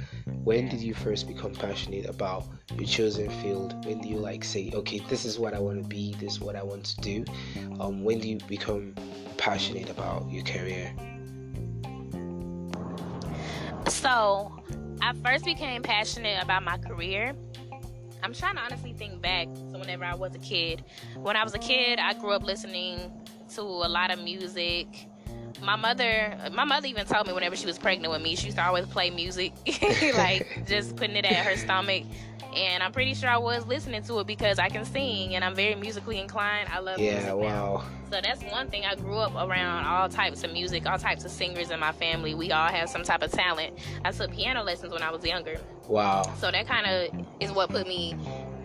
when 0.43 0.69
did 0.69 0.81
you 0.81 0.93
first 0.93 1.27
become 1.27 1.53
passionate 1.53 2.05
about 2.05 2.45
your 2.75 2.85
chosen 2.85 3.29
field? 3.41 3.85
When 3.85 4.01
do 4.01 4.09
you 4.09 4.17
like 4.17 4.43
say, 4.43 4.71
okay, 4.73 4.99
this 5.09 5.25
is 5.25 5.39
what 5.39 5.53
I 5.53 5.59
want 5.59 5.81
to 5.81 5.87
be, 5.87 6.13
this 6.19 6.33
is 6.33 6.39
what 6.39 6.55
I 6.55 6.63
want 6.63 6.85
to 6.85 7.01
do? 7.01 7.25
Um, 7.79 8.03
when 8.03 8.19
do 8.19 8.29
you 8.29 8.37
become 8.47 8.95
passionate 9.37 9.89
about 9.89 10.29
your 10.29 10.43
career? 10.43 10.93
So, 13.87 14.51
I 15.01 15.13
first 15.23 15.45
became 15.45 15.81
passionate 15.81 16.41
about 16.41 16.63
my 16.63 16.77
career. 16.77 17.33
I'm 18.23 18.33
trying 18.33 18.55
to 18.55 18.61
honestly 18.61 18.93
think 18.93 19.21
back 19.21 19.53
to 19.53 19.77
whenever 19.77 20.05
I 20.05 20.15
was 20.15 20.33
a 20.33 20.39
kid. 20.39 20.85
When 21.17 21.35
I 21.35 21.43
was 21.43 21.53
a 21.53 21.59
kid, 21.59 21.99
I 21.99 22.13
grew 22.13 22.31
up 22.31 22.43
listening 22.43 23.11
to 23.55 23.61
a 23.61 23.89
lot 23.89 24.11
of 24.11 24.23
music. 24.23 24.87
My 25.61 25.75
mother 25.75 26.37
my 26.51 26.65
mother 26.65 26.87
even 26.87 27.05
told 27.05 27.27
me 27.27 27.33
whenever 27.33 27.55
she 27.55 27.65
was 27.65 27.77
pregnant 27.77 28.11
with 28.11 28.21
me 28.21 28.35
she 28.35 28.47
used 28.47 28.57
to 28.57 28.65
always 28.65 28.85
play 28.85 29.09
music 29.09 29.53
like 30.17 30.63
just 30.67 30.95
putting 30.97 31.15
it 31.15 31.25
at 31.25 31.45
her 31.45 31.55
stomach. 31.55 32.03
And 32.55 32.83
i'm 32.83 32.91
pretty 32.91 33.13
sure 33.13 33.29
i 33.29 33.37
was 33.37 33.65
listening 33.65 34.03
to 34.03 34.19
it 34.19 34.27
because 34.27 34.59
i 34.59 34.67
can 34.69 34.85
sing 34.85 35.35
and 35.35 35.43
i'm 35.43 35.55
very 35.55 35.75
musically 35.75 36.19
inclined. 36.19 36.69
I 36.69 36.79
love 36.79 36.99
yeah 36.99 37.13
music 37.13 37.35
wow. 37.35 37.47
Now. 37.77 37.83
so 38.11 38.21
that's 38.21 38.43
one 38.43 38.69
thing 38.69 38.83
i 38.85 38.95
grew 38.95 39.17
up 39.17 39.33
around 39.35 39.85
all 39.85 40.09
types 40.09 40.43
of 40.43 40.51
music 40.51 40.85
all 40.85 40.99
types 40.99 41.23
of 41.23 41.31
singers 41.31 41.71
in 41.71 41.79
my 41.79 41.93
family. 41.93 42.35
We 42.35 42.51
all 42.51 42.67
have 42.69 42.89
some 42.89 43.03
type 43.03 43.23
of 43.23 43.31
talent. 43.31 43.79
I 44.03 44.11
took 44.11 44.31
piano 44.31 44.63
lessons 44.63 44.91
when 44.91 45.01
i 45.01 45.11
was 45.11 45.23
younger. 45.23 45.59
Wow. 45.87 46.23
So 46.39 46.51
that 46.51 46.67
kind 46.67 46.85
of 46.87 47.25
is 47.39 47.51
what 47.51 47.69
put 47.69 47.87
me 47.87 48.15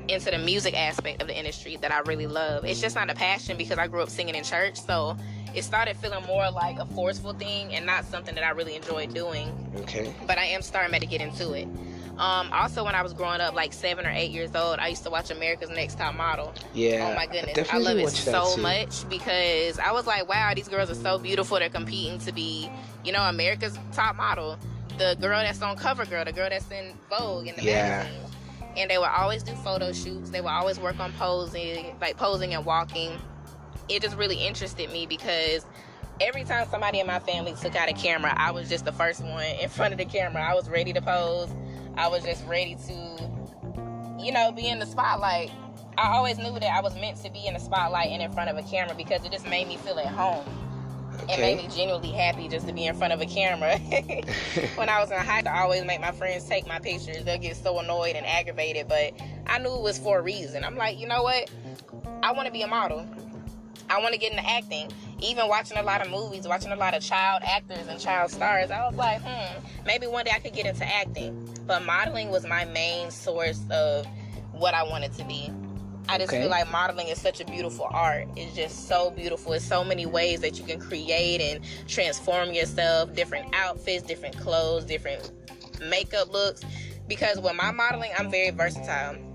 into 0.08 0.30
the 0.30 0.38
music 0.38 0.74
aspect 0.74 1.20
of 1.20 1.28
the 1.28 1.36
industry 1.36 1.76
that 1.76 1.92
I 1.92 2.00
really 2.00 2.26
love. 2.26 2.64
It's 2.64 2.80
just 2.80 2.96
not 2.96 3.10
a 3.10 3.14
passion 3.14 3.56
because 3.56 3.78
I 3.78 3.86
grew 3.86 4.02
up 4.02 4.10
singing 4.10 4.34
in 4.34 4.44
church, 4.44 4.80
so 4.80 5.16
it 5.54 5.62
started 5.62 5.96
feeling 5.96 6.24
more 6.24 6.50
like 6.50 6.78
a 6.78 6.86
forceful 6.86 7.32
thing 7.32 7.74
and 7.74 7.86
not 7.86 8.04
something 8.04 8.34
that 8.34 8.44
I 8.44 8.50
really 8.50 8.76
enjoyed 8.76 9.14
doing. 9.14 9.52
Okay. 9.80 10.14
But 10.26 10.38
I 10.38 10.46
am 10.46 10.62
starting 10.62 10.98
to 10.98 11.06
get 11.06 11.20
into 11.20 11.52
it. 11.52 11.68
Um, 12.18 12.52
also, 12.52 12.84
when 12.84 12.96
I 12.96 13.02
was 13.02 13.12
growing 13.12 13.40
up, 13.40 13.54
like 13.54 13.72
seven 13.72 14.04
or 14.04 14.10
eight 14.10 14.32
years 14.32 14.52
old, 14.56 14.80
I 14.80 14.88
used 14.88 15.04
to 15.04 15.10
watch 15.10 15.30
America's 15.30 15.70
Next 15.70 15.98
Top 15.98 16.16
Model. 16.16 16.52
Yeah. 16.74 17.10
Oh 17.10 17.14
my 17.14 17.26
goodness, 17.26 17.68
I, 17.72 17.76
I 17.76 17.78
love 17.78 17.96
it 17.96 18.08
so 18.08 18.56
much 18.56 19.08
because 19.08 19.78
I 19.78 19.92
was 19.92 20.06
like, 20.06 20.28
wow, 20.28 20.52
these 20.54 20.66
girls 20.66 20.90
are 20.90 20.96
so 20.96 21.18
beautiful. 21.18 21.58
They're 21.60 21.68
competing 21.68 22.18
to 22.20 22.32
be, 22.32 22.68
you 23.04 23.12
know, 23.12 23.22
America's 23.22 23.78
top 23.92 24.16
model. 24.16 24.58
The 24.98 25.16
girl 25.20 25.38
that's 25.38 25.62
on 25.62 25.76
CoverGirl, 25.76 26.24
the 26.24 26.32
girl 26.32 26.48
that's 26.50 26.68
in 26.72 26.92
Vogue 27.08 27.46
in 27.46 27.54
the 27.54 27.62
yeah. 27.62 28.02
magazine. 28.02 28.27
And 28.78 28.90
they 28.90 28.96
would 28.96 29.08
always 29.08 29.42
do 29.42 29.54
photo 29.56 29.92
shoots. 29.92 30.30
They 30.30 30.40
would 30.40 30.48
always 30.48 30.78
work 30.78 30.98
on 31.00 31.12
posing, 31.14 31.96
like 32.00 32.16
posing 32.16 32.54
and 32.54 32.64
walking 32.64 33.18
it 33.88 34.02
just 34.02 34.16
really 34.16 34.36
interested 34.36 34.90
me 34.92 35.06
because 35.06 35.64
every 36.20 36.44
time 36.44 36.66
somebody 36.68 37.00
in 37.00 37.06
my 37.06 37.18
family 37.20 37.54
took 37.60 37.74
out 37.74 37.88
a 37.88 37.92
camera, 37.92 38.34
I 38.36 38.50
was 38.50 38.68
just 38.68 38.84
the 38.84 38.92
first 38.92 39.22
one 39.22 39.44
in 39.44 39.68
front 39.68 39.92
of 39.92 39.98
the 39.98 40.04
camera. 40.04 40.42
I 40.42 40.54
was 40.54 40.68
ready 40.68 40.92
to 40.92 41.00
pose. 41.00 41.50
I 41.96 42.08
was 42.08 42.22
just 42.24 42.46
ready 42.46 42.76
to, 42.86 43.30
you 44.18 44.32
know, 44.32 44.52
be 44.52 44.68
in 44.68 44.78
the 44.78 44.86
spotlight. 44.86 45.50
I 45.96 46.12
always 46.12 46.38
knew 46.38 46.52
that 46.52 46.70
I 46.70 46.80
was 46.80 46.94
meant 46.94 47.16
to 47.24 47.30
be 47.30 47.46
in 47.46 47.54
the 47.54 47.60
spotlight 47.60 48.10
and 48.10 48.22
in 48.22 48.30
front 48.30 48.50
of 48.50 48.56
a 48.56 48.62
camera 48.68 48.94
because 48.94 49.24
it 49.24 49.32
just 49.32 49.48
made 49.48 49.66
me 49.66 49.76
feel 49.78 49.98
at 49.98 50.06
home. 50.06 50.44
Okay. 51.22 51.34
It 51.34 51.40
made 51.40 51.56
me 51.56 51.74
genuinely 51.74 52.12
happy 52.12 52.48
just 52.48 52.66
to 52.66 52.72
be 52.72 52.86
in 52.86 52.94
front 52.94 53.12
of 53.12 53.20
a 53.20 53.26
camera. 53.26 53.78
when 54.76 54.88
I 54.88 55.00
was 55.00 55.10
in 55.10 55.18
high 55.18 55.42
I 55.46 55.62
always 55.62 55.84
make 55.84 56.00
my 56.00 56.12
friends 56.12 56.44
take 56.44 56.66
my 56.66 56.78
pictures. 56.78 57.24
They'll 57.24 57.38
get 57.38 57.56
so 57.56 57.78
annoyed 57.78 58.16
and 58.16 58.26
aggravated, 58.26 58.88
but 58.88 59.12
I 59.46 59.58
knew 59.58 59.74
it 59.74 59.82
was 59.82 59.98
for 59.98 60.18
a 60.18 60.22
reason. 60.22 60.64
I'm 60.64 60.76
like, 60.76 60.98
you 60.98 61.06
know 61.06 61.22
what? 61.22 61.50
I 62.22 62.32
want 62.32 62.46
to 62.46 62.52
be 62.52 62.62
a 62.62 62.68
model. 62.68 63.06
I 63.90 64.00
want 64.00 64.12
to 64.12 64.18
get 64.18 64.32
into 64.32 64.48
acting. 64.48 64.90
Even 65.20 65.48
watching 65.48 65.76
a 65.78 65.82
lot 65.82 66.04
of 66.04 66.10
movies, 66.10 66.46
watching 66.46 66.70
a 66.70 66.76
lot 66.76 66.94
of 66.94 67.02
child 67.02 67.42
actors 67.44 67.88
and 67.88 67.98
child 67.98 68.30
stars, 68.30 68.70
I 68.70 68.86
was 68.86 68.94
like, 68.94 69.20
hmm, 69.22 69.64
maybe 69.86 70.06
one 70.06 70.24
day 70.24 70.32
I 70.34 70.38
could 70.38 70.52
get 70.54 70.66
into 70.66 70.86
acting. 70.86 71.48
But 71.66 71.84
modeling 71.84 72.30
was 72.30 72.46
my 72.46 72.64
main 72.66 73.10
source 73.10 73.60
of 73.70 74.06
what 74.52 74.74
I 74.74 74.82
wanted 74.84 75.12
to 75.14 75.24
be. 75.24 75.50
I 76.10 76.16
just 76.16 76.30
okay. 76.30 76.40
feel 76.40 76.50
like 76.50 76.70
modeling 76.70 77.08
is 77.08 77.20
such 77.20 77.40
a 77.40 77.44
beautiful 77.44 77.86
art. 77.90 78.28
It's 78.34 78.56
just 78.56 78.88
so 78.88 79.10
beautiful. 79.10 79.52
It's 79.52 79.64
so 79.64 79.84
many 79.84 80.06
ways 80.06 80.40
that 80.40 80.58
you 80.58 80.64
can 80.64 80.80
create 80.80 81.40
and 81.42 81.62
transform 81.86 82.52
yourself, 82.52 83.14
different 83.14 83.54
outfits, 83.54 84.02
different 84.04 84.36
clothes, 84.38 84.86
different 84.86 85.30
makeup 85.82 86.32
looks. 86.32 86.62
Because 87.06 87.38
with 87.38 87.54
my 87.56 87.70
modeling, 87.72 88.10
I'm 88.18 88.30
very 88.30 88.50
versatile. 88.50 89.27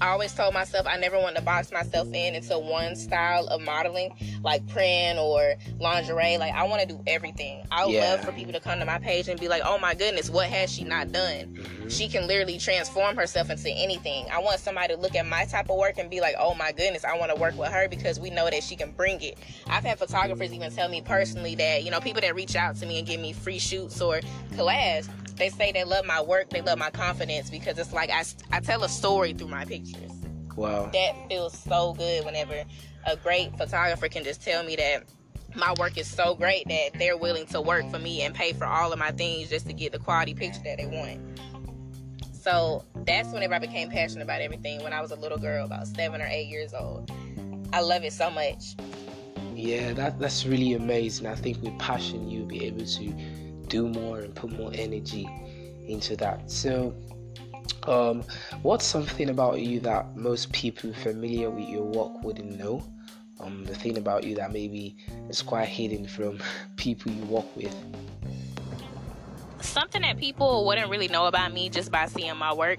I 0.00 0.08
always 0.08 0.34
told 0.34 0.52
myself 0.54 0.86
I 0.86 0.96
never 0.98 1.18
wanted 1.18 1.36
to 1.36 1.42
box 1.42 1.72
myself 1.72 2.08
in 2.12 2.34
into 2.34 2.58
one 2.58 2.96
style 2.96 3.46
of 3.46 3.60
modeling, 3.60 4.12
like 4.42 4.66
print 4.68 5.18
or 5.18 5.54
lingerie. 5.80 6.38
Like 6.38 6.54
I 6.54 6.64
want 6.64 6.82
to 6.82 6.88
do 6.88 7.00
everything. 7.06 7.66
I 7.70 7.86
would 7.86 7.94
yeah. 7.94 8.10
love 8.12 8.24
for 8.24 8.32
people 8.32 8.52
to 8.52 8.60
come 8.60 8.78
to 8.78 8.84
my 8.84 8.98
page 8.98 9.28
and 9.28 9.40
be 9.40 9.48
like, 9.48 9.62
"Oh 9.64 9.78
my 9.78 9.94
goodness, 9.94 10.28
what 10.28 10.48
has 10.48 10.72
she 10.72 10.84
not 10.84 11.12
done?" 11.12 11.56
Mm-hmm. 11.56 11.88
She 11.88 12.08
can 12.08 12.26
literally 12.26 12.58
transform 12.58 13.16
herself 13.16 13.50
into 13.50 13.70
anything. 13.70 14.26
I 14.30 14.38
want 14.38 14.60
somebody 14.60 14.94
to 14.94 15.00
look 15.00 15.14
at 15.14 15.26
my 15.26 15.44
type 15.46 15.70
of 15.70 15.76
work 15.76 15.98
and 15.98 16.10
be 16.10 16.20
like, 16.20 16.36
"Oh 16.38 16.54
my 16.54 16.72
goodness, 16.72 17.04
I 17.04 17.16
want 17.16 17.34
to 17.34 17.40
work 17.40 17.56
with 17.56 17.72
her 17.72 17.88
because 17.88 18.20
we 18.20 18.30
know 18.30 18.50
that 18.50 18.62
she 18.62 18.76
can 18.76 18.92
bring 18.92 19.20
it." 19.22 19.38
I've 19.66 19.84
had 19.84 19.98
photographers 19.98 20.52
even 20.52 20.70
tell 20.72 20.88
me 20.88 21.00
personally 21.00 21.54
that 21.56 21.84
you 21.84 21.90
know 21.90 22.00
people 22.00 22.20
that 22.20 22.34
reach 22.34 22.56
out 22.56 22.76
to 22.76 22.86
me 22.86 22.98
and 22.98 23.06
give 23.06 23.20
me 23.20 23.32
free 23.32 23.58
shoots 23.58 24.00
or 24.00 24.20
collabs 24.52 25.08
they 25.36 25.48
say 25.48 25.72
they 25.72 25.84
love 25.84 26.04
my 26.04 26.22
work, 26.22 26.50
they 26.50 26.60
love 26.60 26.78
my 26.78 26.90
confidence 26.90 27.50
because 27.50 27.78
it's 27.78 27.92
like 27.92 28.10
I, 28.10 28.24
I 28.50 28.60
tell 28.60 28.82
a 28.84 28.88
story 28.88 29.32
through 29.32 29.48
my 29.48 29.64
pictures. 29.64 30.12
Wow. 30.56 30.90
That 30.92 31.28
feels 31.28 31.56
so 31.56 31.94
good 31.94 32.24
whenever 32.24 32.64
a 33.06 33.16
great 33.16 33.56
photographer 33.56 34.08
can 34.08 34.24
just 34.24 34.42
tell 34.42 34.64
me 34.64 34.76
that 34.76 35.04
my 35.54 35.74
work 35.78 35.96
is 35.96 36.06
so 36.06 36.34
great 36.34 36.66
that 36.68 36.90
they're 36.98 37.16
willing 37.16 37.46
to 37.46 37.60
work 37.60 37.88
for 37.90 37.98
me 37.98 38.22
and 38.22 38.34
pay 38.34 38.52
for 38.52 38.66
all 38.66 38.92
of 38.92 38.98
my 38.98 39.10
things 39.10 39.48
just 39.48 39.66
to 39.66 39.72
get 39.72 39.92
the 39.92 39.98
quality 39.98 40.34
picture 40.34 40.60
that 40.64 40.78
they 40.78 40.86
want. 40.86 41.20
So 42.32 42.84
that's 43.04 43.32
whenever 43.32 43.54
I 43.54 43.58
became 43.58 43.90
passionate 43.90 44.22
about 44.22 44.40
everything 44.40 44.82
when 44.82 44.92
I 44.92 45.00
was 45.00 45.10
a 45.10 45.16
little 45.16 45.38
girl, 45.38 45.64
about 45.66 45.86
seven 45.86 46.20
or 46.20 46.26
eight 46.26 46.48
years 46.48 46.74
old. 46.74 47.10
I 47.72 47.80
love 47.80 48.04
it 48.04 48.12
so 48.12 48.30
much. 48.30 48.76
Yeah, 49.54 49.94
that 49.94 50.18
that's 50.18 50.46
really 50.46 50.74
amazing. 50.74 51.26
I 51.26 51.34
think 51.34 51.62
with 51.62 51.76
passion 51.78 52.28
you'll 52.30 52.46
be 52.46 52.64
able 52.66 52.84
to 52.84 53.14
do 53.68 53.88
more 53.88 54.20
and 54.20 54.34
put 54.34 54.52
more 54.52 54.70
energy 54.74 55.28
into 55.86 56.16
that. 56.16 56.50
So, 56.50 56.94
um, 57.84 58.24
what's 58.62 58.84
something 58.84 59.30
about 59.30 59.60
you 59.60 59.80
that 59.80 60.16
most 60.16 60.52
people 60.52 60.92
familiar 60.92 61.50
with 61.50 61.68
your 61.68 61.84
work 61.84 62.22
wouldn't 62.22 62.58
know? 62.58 62.84
Um, 63.38 63.64
the 63.64 63.74
thing 63.74 63.98
about 63.98 64.24
you 64.24 64.34
that 64.36 64.52
maybe 64.52 64.96
is 65.28 65.42
quite 65.42 65.68
hidden 65.68 66.06
from 66.06 66.40
people 66.76 67.12
you 67.12 67.24
work 67.24 67.54
with. 67.56 67.74
Something 69.60 70.02
that 70.02 70.16
people 70.16 70.64
wouldn't 70.66 70.90
really 70.90 71.08
know 71.08 71.26
about 71.26 71.52
me 71.52 71.68
just 71.68 71.90
by 71.90 72.06
seeing 72.06 72.36
my 72.36 72.52
work. 72.52 72.78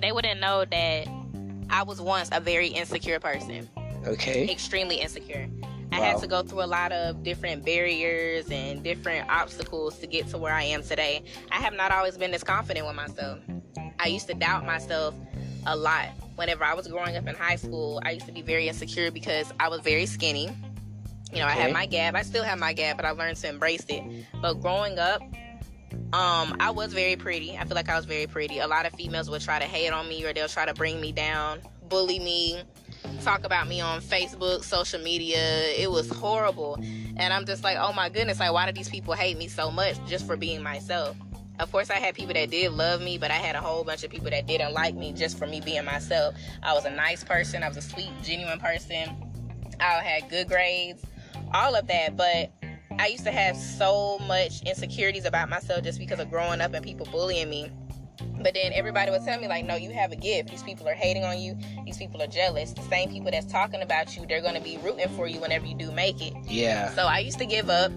They 0.00 0.12
wouldn't 0.12 0.40
know 0.40 0.64
that 0.64 1.08
I 1.68 1.82
was 1.82 2.00
once 2.00 2.28
a 2.32 2.40
very 2.40 2.68
insecure 2.68 3.20
person. 3.20 3.68
Okay. 4.06 4.48
Extremely 4.50 4.96
insecure. 4.96 5.48
I 5.92 5.98
wow. 5.98 6.04
had 6.04 6.18
to 6.18 6.26
go 6.26 6.42
through 6.42 6.62
a 6.62 6.66
lot 6.66 6.92
of 6.92 7.22
different 7.22 7.64
barriers 7.64 8.48
and 8.50 8.82
different 8.82 9.28
obstacles 9.28 9.98
to 9.98 10.06
get 10.06 10.28
to 10.28 10.38
where 10.38 10.52
I 10.52 10.62
am 10.62 10.82
today. 10.82 11.24
I 11.50 11.56
have 11.56 11.74
not 11.74 11.90
always 11.90 12.16
been 12.16 12.30
this 12.30 12.44
confident 12.44 12.86
with 12.86 12.96
myself. 12.96 13.40
I 13.98 14.06
used 14.06 14.28
to 14.28 14.34
doubt 14.34 14.64
myself 14.64 15.14
a 15.66 15.76
lot. 15.76 16.08
Whenever 16.36 16.64
I 16.64 16.74
was 16.74 16.86
growing 16.86 17.16
up 17.16 17.26
in 17.26 17.34
high 17.34 17.56
school, 17.56 18.00
I 18.04 18.12
used 18.12 18.26
to 18.26 18.32
be 18.32 18.42
very 18.42 18.68
insecure 18.68 19.10
because 19.10 19.52
I 19.58 19.68
was 19.68 19.80
very 19.80 20.06
skinny. 20.06 20.50
You 21.32 21.38
know, 21.38 21.46
okay. 21.46 21.58
I 21.58 21.62
had 21.62 21.72
my 21.72 21.86
gap. 21.86 22.14
I 22.14 22.22
still 22.22 22.44
have 22.44 22.58
my 22.58 22.72
gap, 22.72 22.96
but 22.96 23.04
I 23.04 23.10
learned 23.10 23.36
to 23.38 23.48
embrace 23.48 23.84
it. 23.88 24.02
But 24.40 24.54
growing 24.54 24.98
up, 24.98 25.22
um, 26.12 26.56
I 26.60 26.70
was 26.70 26.92
very 26.92 27.16
pretty. 27.16 27.56
I 27.56 27.64
feel 27.64 27.74
like 27.74 27.88
I 27.88 27.96
was 27.96 28.04
very 28.04 28.26
pretty. 28.26 28.58
A 28.58 28.66
lot 28.66 28.86
of 28.86 28.92
females 28.94 29.28
would 29.30 29.42
try 29.42 29.58
to 29.58 29.64
hate 29.64 29.92
on 29.92 30.08
me 30.08 30.24
or 30.24 30.32
they'll 30.32 30.48
try 30.48 30.66
to 30.66 30.74
bring 30.74 31.00
me 31.00 31.12
down, 31.12 31.60
bully 31.88 32.18
me, 32.18 32.62
talk 33.20 33.44
about 33.44 33.68
me 33.68 33.80
on 33.80 34.00
Facebook, 34.00 34.64
social 34.64 35.00
media. 35.00 35.38
It 35.76 35.90
was 35.90 36.10
horrible. 36.10 36.78
And 37.16 37.32
I'm 37.32 37.44
just 37.44 37.62
like, 37.62 37.76
oh 37.78 37.92
my 37.92 38.08
goodness, 38.08 38.40
like, 38.40 38.52
why 38.52 38.66
do 38.66 38.72
these 38.72 38.88
people 38.88 39.14
hate 39.14 39.36
me 39.36 39.48
so 39.48 39.70
much 39.70 39.96
just 40.06 40.26
for 40.26 40.36
being 40.36 40.62
myself? 40.62 41.16
Of 41.58 41.70
course, 41.70 41.90
I 41.90 41.96
had 41.96 42.14
people 42.14 42.32
that 42.32 42.50
did 42.50 42.72
love 42.72 43.02
me, 43.02 43.18
but 43.18 43.30
I 43.30 43.34
had 43.34 43.54
a 43.54 43.60
whole 43.60 43.84
bunch 43.84 44.02
of 44.02 44.10
people 44.10 44.30
that 44.30 44.46
didn't 44.46 44.72
like 44.72 44.94
me 44.94 45.12
just 45.12 45.38
for 45.38 45.46
me 45.46 45.60
being 45.60 45.84
myself. 45.84 46.34
I 46.62 46.72
was 46.72 46.86
a 46.86 46.90
nice 46.90 47.22
person, 47.22 47.62
I 47.62 47.68
was 47.68 47.76
a 47.76 47.82
sweet, 47.82 48.10
genuine 48.22 48.58
person. 48.58 49.14
I 49.78 50.02
had 50.02 50.30
good 50.30 50.48
grades, 50.48 51.04
all 51.52 51.74
of 51.74 51.86
that. 51.88 52.16
But 52.16 52.50
I 52.98 53.08
used 53.08 53.24
to 53.24 53.32
have 53.32 53.56
so 53.56 54.18
much 54.20 54.62
insecurities 54.62 55.26
about 55.26 55.50
myself 55.50 55.84
just 55.84 55.98
because 55.98 56.18
of 56.18 56.30
growing 56.30 56.60
up 56.60 56.72
and 56.72 56.84
people 56.84 57.06
bullying 57.12 57.50
me 57.50 57.70
but 58.42 58.54
then 58.54 58.72
everybody 58.74 59.10
would 59.10 59.24
tell 59.24 59.40
me, 59.40 59.48
like, 59.48 59.64
no, 59.64 59.76
you 59.76 59.90
have 59.90 60.12
a 60.12 60.16
gift. 60.16 60.50
These 60.50 60.62
people 60.62 60.88
are 60.88 60.94
hating 60.94 61.24
on 61.24 61.38
you. 61.38 61.56
These 61.84 61.98
people 61.98 62.22
are 62.22 62.26
jealous. 62.26 62.72
The 62.72 62.82
same 62.82 63.10
people 63.10 63.30
that's 63.30 63.50
talking 63.50 63.82
about 63.82 64.16
you, 64.16 64.26
they're 64.26 64.42
going 64.42 64.54
to 64.54 64.60
be 64.60 64.78
rooting 64.78 65.08
for 65.10 65.26
you 65.26 65.40
whenever 65.40 65.66
you 65.66 65.74
do 65.74 65.92
make 65.92 66.20
it. 66.20 66.34
Yeah. 66.46 66.90
So 66.94 67.02
I 67.02 67.18
used 67.18 67.38
to 67.38 67.46
give 67.46 67.70
up. 67.70 67.92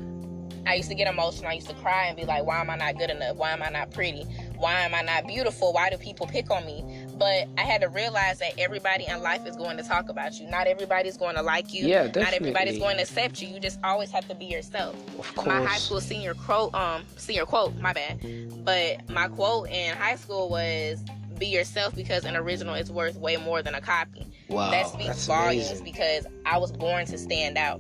I 0.66 0.76
used 0.76 0.88
to 0.90 0.96
get 0.96 1.08
emotional. 1.08 1.50
I 1.50 1.54
used 1.54 1.68
to 1.68 1.76
cry 1.76 2.06
and 2.06 2.16
be 2.16 2.24
like, 2.24 2.46
why 2.46 2.62
am 2.62 2.70
I 2.70 2.78
not 2.78 2.98
good 2.98 3.10
enough? 3.10 3.36
Why 3.36 3.52
am 3.52 3.62
I 3.62 3.70
not 3.70 3.92
pretty? 3.92 4.24
Why 4.58 4.80
am 4.82 4.96
I 4.96 5.02
not 5.02 5.28
beautiful? 5.28 5.74
Why 5.74 5.90
do 5.90 5.98
people 5.98 6.26
pick 6.26 6.50
on 6.50 6.66
me? 6.66 6.93
But 7.24 7.48
I 7.58 7.62
had 7.62 7.80
to 7.80 7.88
realize 7.88 8.39
that 8.39 8.51
everybody 8.60 9.06
in 9.08 9.22
life 9.22 9.48
is 9.48 9.56
going 9.56 9.77
to 9.77 9.84
talk 9.84 10.10
about 10.10 10.42
you. 10.42 10.48
Not 10.50 10.68
everybody's 10.68 11.15
going 11.15 11.38
to 11.38 11.42
like 11.42 11.74
you. 11.74 11.88
Yeah, 11.88 12.08
definitely. 12.08 12.22
Not 12.22 12.34
everybody's 12.34 12.80
going 12.80 12.98
to 12.98 13.03
accept 13.03 13.42
you. 13.42 13.48
You 13.48 13.62
just 13.62 13.80
always 13.82 14.12
have 14.12 14.27
to 14.27 14.36
be 14.36 14.44
yourself. 14.44 14.94
Of 15.18 15.34
course. 15.34 15.48
My 15.48 15.63
high 15.63 15.77
school 15.77 16.01
senior 16.01 16.34
quote, 16.34 16.75
um, 16.75 17.03
senior 17.15 17.46
quote, 17.46 17.77
my 17.77 17.94
bad. 17.94 18.20
But 18.65 19.10
my 19.10 19.30
quote 19.30 19.70
in 19.70 19.96
high 19.96 20.18
school 20.18 20.50
was 20.50 21.01
be 21.39 21.46
yourself 21.46 21.96
because 21.96 22.25
an 22.25 22.36
original 22.36 22.75
is 22.75 22.92
worth 22.92 23.15
way 23.15 23.38
more 23.38 23.62
than 23.62 23.74
a 23.74 23.80
copy. 23.80 24.27
Wow. 24.50 24.72
That 24.72 24.88
speaks 24.88 25.06
that's 25.06 25.25
volumes 25.25 25.68
amazing. 25.68 25.86
because 25.86 26.27
I 26.46 26.58
was 26.58 26.74
born 26.74 27.06
to 27.06 27.18
stand 27.18 27.58
out. 27.58 27.80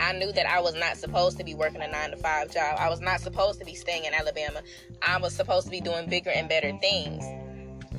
I 0.00 0.14
knew 0.14 0.32
that 0.32 0.46
I 0.46 0.60
was 0.60 0.74
not 0.74 0.96
supposed 0.96 1.36
to 1.36 1.44
be 1.44 1.54
working 1.54 1.82
a 1.82 1.88
nine 1.88 2.12
to 2.12 2.16
five 2.16 2.50
job. 2.50 2.76
I 2.78 2.88
was 2.88 3.02
not 3.02 3.20
supposed 3.20 3.58
to 3.58 3.66
be 3.66 3.74
staying 3.74 4.06
in 4.06 4.14
Alabama. 4.14 4.62
I 5.02 5.18
was 5.18 5.34
supposed 5.34 5.66
to 5.66 5.70
be 5.70 5.82
doing 5.82 6.08
bigger 6.08 6.30
and 6.30 6.48
better 6.48 6.72
things. 6.78 7.22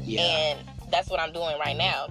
Yeah. 0.06 0.22
And 0.22 0.60
that's 0.92 1.10
what 1.10 1.20
I'm 1.20 1.34
doing 1.34 1.58
right 1.60 1.78
now. 1.78 2.08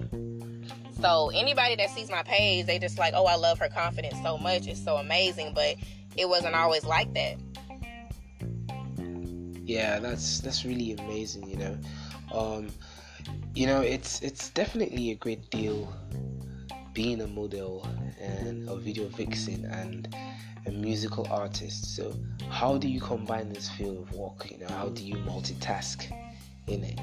So 1.01 1.29
anybody 1.33 1.75
that 1.75 1.89
sees 1.89 2.09
my 2.09 2.23
page, 2.23 2.65
they 2.65 2.79
just 2.79 2.97
like, 2.97 3.13
oh, 3.15 3.25
I 3.25 3.35
love 3.35 3.59
her 3.59 3.69
confidence 3.69 4.15
so 4.23 4.37
much. 4.37 4.67
It's 4.67 4.83
so 4.83 4.97
amazing. 4.97 5.53
But 5.53 5.75
it 6.15 6.27
wasn't 6.27 6.55
always 6.55 6.85
like 6.85 7.13
that. 7.13 7.37
Yeah, 9.65 9.99
that's 9.99 10.39
that's 10.39 10.63
really 10.63 10.93
amazing. 10.93 11.49
You 11.49 11.57
know, 11.57 11.77
um, 12.33 12.69
you 13.53 13.65
know, 13.65 13.81
it's 13.81 14.21
it's 14.21 14.49
definitely 14.49 15.11
a 15.11 15.15
great 15.15 15.49
deal 15.49 15.91
being 16.93 17.21
a 17.21 17.27
model 17.27 17.85
and 18.21 18.69
a 18.69 18.75
video 18.77 19.07
vixen 19.07 19.65
and 19.65 20.15
a 20.67 20.71
musical 20.71 21.27
artist. 21.29 21.95
So, 21.95 22.13
how 22.49 22.77
do 22.77 22.87
you 22.87 23.01
combine 23.01 23.49
this 23.49 23.69
field 23.69 23.97
of 23.97 24.13
work? 24.13 24.49
You 24.51 24.59
know, 24.59 24.67
how 24.69 24.89
do 24.89 25.03
you 25.03 25.15
multitask 25.15 26.11
in 26.67 26.83
it? 26.83 26.99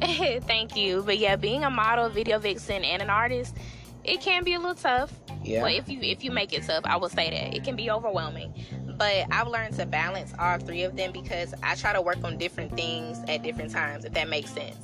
Thank 0.46 0.76
you. 0.76 1.02
But 1.02 1.18
yeah, 1.18 1.36
being 1.36 1.64
a 1.64 1.70
model, 1.70 2.08
video 2.08 2.38
vixen, 2.38 2.84
and 2.84 3.02
an 3.02 3.10
artist, 3.10 3.56
it 4.04 4.20
can 4.20 4.44
be 4.44 4.54
a 4.54 4.58
little 4.58 4.74
tough. 4.74 5.12
Yeah. 5.42 5.62
Well, 5.62 5.74
if 5.74 5.88
you 5.88 6.00
if 6.00 6.24
you 6.24 6.30
make 6.30 6.52
it 6.52 6.64
tough, 6.64 6.84
I 6.84 6.96
will 6.96 7.08
say 7.08 7.30
that 7.30 7.54
it 7.54 7.64
can 7.64 7.76
be 7.76 7.90
overwhelming. 7.90 8.54
But 8.96 9.26
I've 9.30 9.48
learned 9.48 9.76
to 9.76 9.86
balance 9.86 10.32
all 10.38 10.58
three 10.58 10.82
of 10.82 10.96
them 10.96 11.12
because 11.12 11.54
I 11.62 11.74
try 11.74 11.92
to 11.92 12.02
work 12.02 12.22
on 12.24 12.38
different 12.38 12.76
things 12.76 13.18
at 13.28 13.42
different 13.42 13.72
times. 13.72 14.04
If 14.04 14.12
that 14.14 14.28
makes 14.28 14.50
sense. 14.52 14.76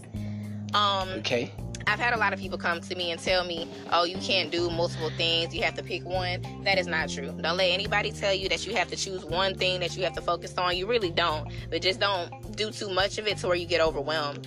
Um, 0.75 1.09
okay. 1.19 1.53
I've 1.87 2.01
had 2.01 2.15
a 2.15 2.17
lot 2.17 2.33
of 2.33 2.41
people 2.41 2.59
come 2.59 2.81
to 2.81 2.95
me 2.97 3.13
and 3.13 3.21
tell 3.21 3.45
me, 3.45 3.69
"Oh, 3.93 4.05
you 4.05 4.19
can't 4.19 4.51
do 4.51 4.69
multiple 4.69 5.11
things. 5.17 5.55
You 5.55 5.63
have 5.63 5.75
to 5.75 5.83
pick 5.83 6.05
one." 6.05 6.43
That 6.65 6.79
is 6.79 6.87
not 6.87 7.09
true. 7.09 7.33
Don't 7.41 7.57
let 7.57 7.71
anybody 7.71 8.11
tell 8.11 8.35
you 8.35 8.49
that 8.51 8.67
you 8.67 8.75
have 8.75 8.89
to 8.91 8.97
choose 8.97 9.25
one 9.25 9.55
thing 9.55 9.81
that 9.81 9.97
you 9.97 10.05
have 10.05 10.15
to 10.15 10.23
focus 10.23 10.59
on. 10.59 10.77
You 10.77 10.87
really 10.87 11.11
don't. 11.11 11.51
But 11.71 11.81
just 11.81 12.01
don't 12.01 12.57
do 12.57 12.71
too 12.71 12.91
much 12.91 13.19
of 13.19 13.27
it 13.27 13.39
to 13.39 13.47
where 13.47 13.57
you 13.57 13.67
get 13.67 13.81
overwhelmed 13.81 14.47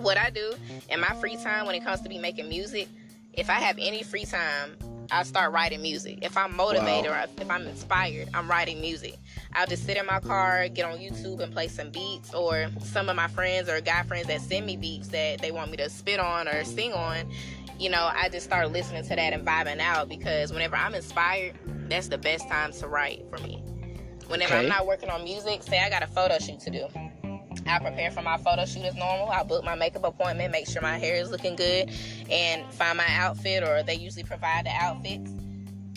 what 0.00 0.18
I 0.18 0.30
do 0.30 0.54
in 0.88 1.00
my 1.00 1.14
free 1.20 1.36
time 1.36 1.66
when 1.66 1.74
it 1.74 1.84
comes 1.84 2.00
to 2.02 2.08
be 2.08 2.18
making 2.18 2.48
music, 2.48 2.88
if 3.34 3.48
I 3.48 3.54
have 3.54 3.76
any 3.78 4.02
free 4.02 4.24
time, 4.24 4.76
I 5.12 5.22
start 5.24 5.52
writing 5.52 5.82
music. 5.82 6.18
If 6.22 6.36
I'm 6.36 6.54
motivated 6.56 7.10
wow. 7.10 7.24
or 7.24 7.42
if 7.42 7.50
I'm 7.50 7.66
inspired, 7.66 8.28
I'm 8.32 8.48
writing 8.48 8.80
music. 8.80 9.16
I'll 9.54 9.66
just 9.66 9.84
sit 9.84 9.96
in 9.96 10.06
my 10.06 10.20
car, 10.20 10.68
get 10.68 10.84
on 10.84 10.98
YouTube 10.98 11.40
and 11.40 11.52
play 11.52 11.68
some 11.68 11.90
beats, 11.90 12.32
or 12.32 12.68
some 12.80 13.08
of 13.08 13.16
my 13.16 13.28
friends 13.28 13.68
or 13.68 13.80
guy 13.80 14.02
friends 14.04 14.28
that 14.28 14.40
send 14.40 14.66
me 14.66 14.76
beats 14.76 15.08
that 15.08 15.40
they 15.40 15.50
want 15.50 15.70
me 15.70 15.76
to 15.78 15.90
spit 15.90 16.20
on 16.20 16.48
or 16.48 16.64
sing 16.64 16.92
on. 16.92 17.30
You 17.78 17.90
know, 17.90 18.10
I 18.12 18.28
just 18.28 18.46
start 18.46 18.70
listening 18.70 19.02
to 19.02 19.08
that 19.08 19.32
and 19.32 19.44
vibing 19.44 19.80
out 19.80 20.08
because 20.08 20.52
whenever 20.52 20.76
I'm 20.76 20.94
inspired, 20.94 21.54
that's 21.88 22.08
the 22.08 22.18
best 22.18 22.48
time 22.48 22.72
to 22.72 22.86
write 22.86 23.24
for 23.30 23.38
me. 23.38 23.62
Whenever 24.28 24.54
okay. 24.54 24.62
I'm 24.62 24.68
not 24.68 24.86
working 24.86 25.08
on 25.08 25.24
music, 25.24 25.62
say 25.62 25.80
I 25.80 25.90
got 25.90 26.04
a 26.04 26.06
photo 26.06 26.38
shoot 26.38 26.60
to 26.60 26.70
do. 26.70 26.86
I 27.66 27.78
prepare 27.78 28.10
for 28.10 28.22
my 28.22 28.36
photo 28.38 28.64
shoot 28.64 28.84
as 28.84 28.94
normal. 28.94 29.28
I 29.30 29.42
book 29.42 29.64
my 29.64 29.74
makeup 29.74 30.04
appointment, 30.04 30.52
make 30.52 30.68
sure 30.68 30.82
my 30.82 30.98
hair 30.98 31.16
is 31.16 31.30
looking 31.30 31.56
good, 31.56 31.90
and 32.30 32.64
find 32.74 32.96
my 32.96 33.06
outfit, 33.08 33.62
or 33.62 33.82
they 33.82 33.94
usually 33.94 34.24
provide 34.24 34.66
the 34.66 34.70
outfits. 34.70 35.30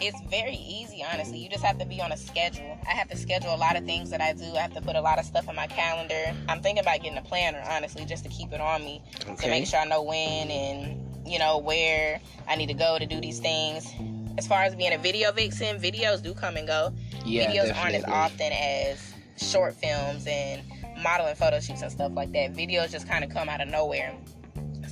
It's 0.02 0.20
very 0.30 0.56
easy, 0.56 1.04
honestly. 1.14 1.38
You 1.38 1.50
just 1.50 1.64
have 1.64 1.78
to 1.78 1.86
be 1.86 2.02
on 2.02 2.12
a 2.12 2.18
schedule. 2.18 2.78
I 2.88 2.92
have 2.92 3.08
to 3.10 3.18
schedule 3.18 3.54
a 3.54 3.58
lot 3.58 3.78
of 3.78 3.86
things 3.86 4.10
that 4.10 4.22
I 4.22 4.34
do. 4.34 4.46
I 4.56 4.60
have 4.60 4.74
to 4.74 4.82
put 4.82 4.96
a 4.96 5.02
lot 5.02 5.20
of 5.20 5.26
stuff 5.26 5.48
in 5.48 5.56
my 5.56 5.68
calendar. 5.68 6.36
I'm 6.50 6.62
thinking 6.62 6.82
about 6.82 7.02
getting 7.02 7.18
a 7.18 7.22
planner, 7.22 7.64
honestly, 7.70 8.04
just 8.06 8.24
to 8.24 8.30
keep 8.30 8.52
it 8.52 8.60
on 8.60 8.84
me 8.84 9.02
okay. 9.22 9.36
to 9.36 9.50
make 9.50 9.68
sure 9.68 9.80
I 9.80 9.86
know 9.86 10.02
when 10.02 10.50
and 10.50 11.28
you 11.28 11.40
know 11.40 11.60
where 11.60 12.20
I 12.48 12.56
need 12.56 12.68
to 12.68 12.74
go 12.74 12.98
to 13.00 13.06
do 13.06 13.22
these 13.22 13.40
things. 13.40 13.94
As 14.38 14.48
far 14.48 14.64
as 14.64 14.76
being 14.76 14.94
a 14.94 14.98
video 14.98 15.32
vixen, 15.32 15.78
videos 15.78 16.22
do 16.24 16.34
come 16.34 16.58
and 16.58 16.68
go. 16.68 16.92
Yeah, 17.24 17.46
videos 17.46 17.68
definitely. 17.68 17.82
aren't 17.82 17.96
as 17.96 18.04
often 18.06 18.52
as 18.52 19.14
short 19.38 19.76
films 19.76 20.26
and 20.28 20.62
modeling 21.04 21.36
photo 21.36 21.60
shoots 21.60 21.82
and 21.82 21.92
stuff 21.92 22.14
like 22.16 22.32
that. 22.32 22.54
Videos 22.54 22.92
just 22.92 23.08
kind 23.08 23.24
of 23.24 23.30
come 23.30 23.50
out 23.50 23.62
of 23.62 23.68
nowhere. 23.68 24.16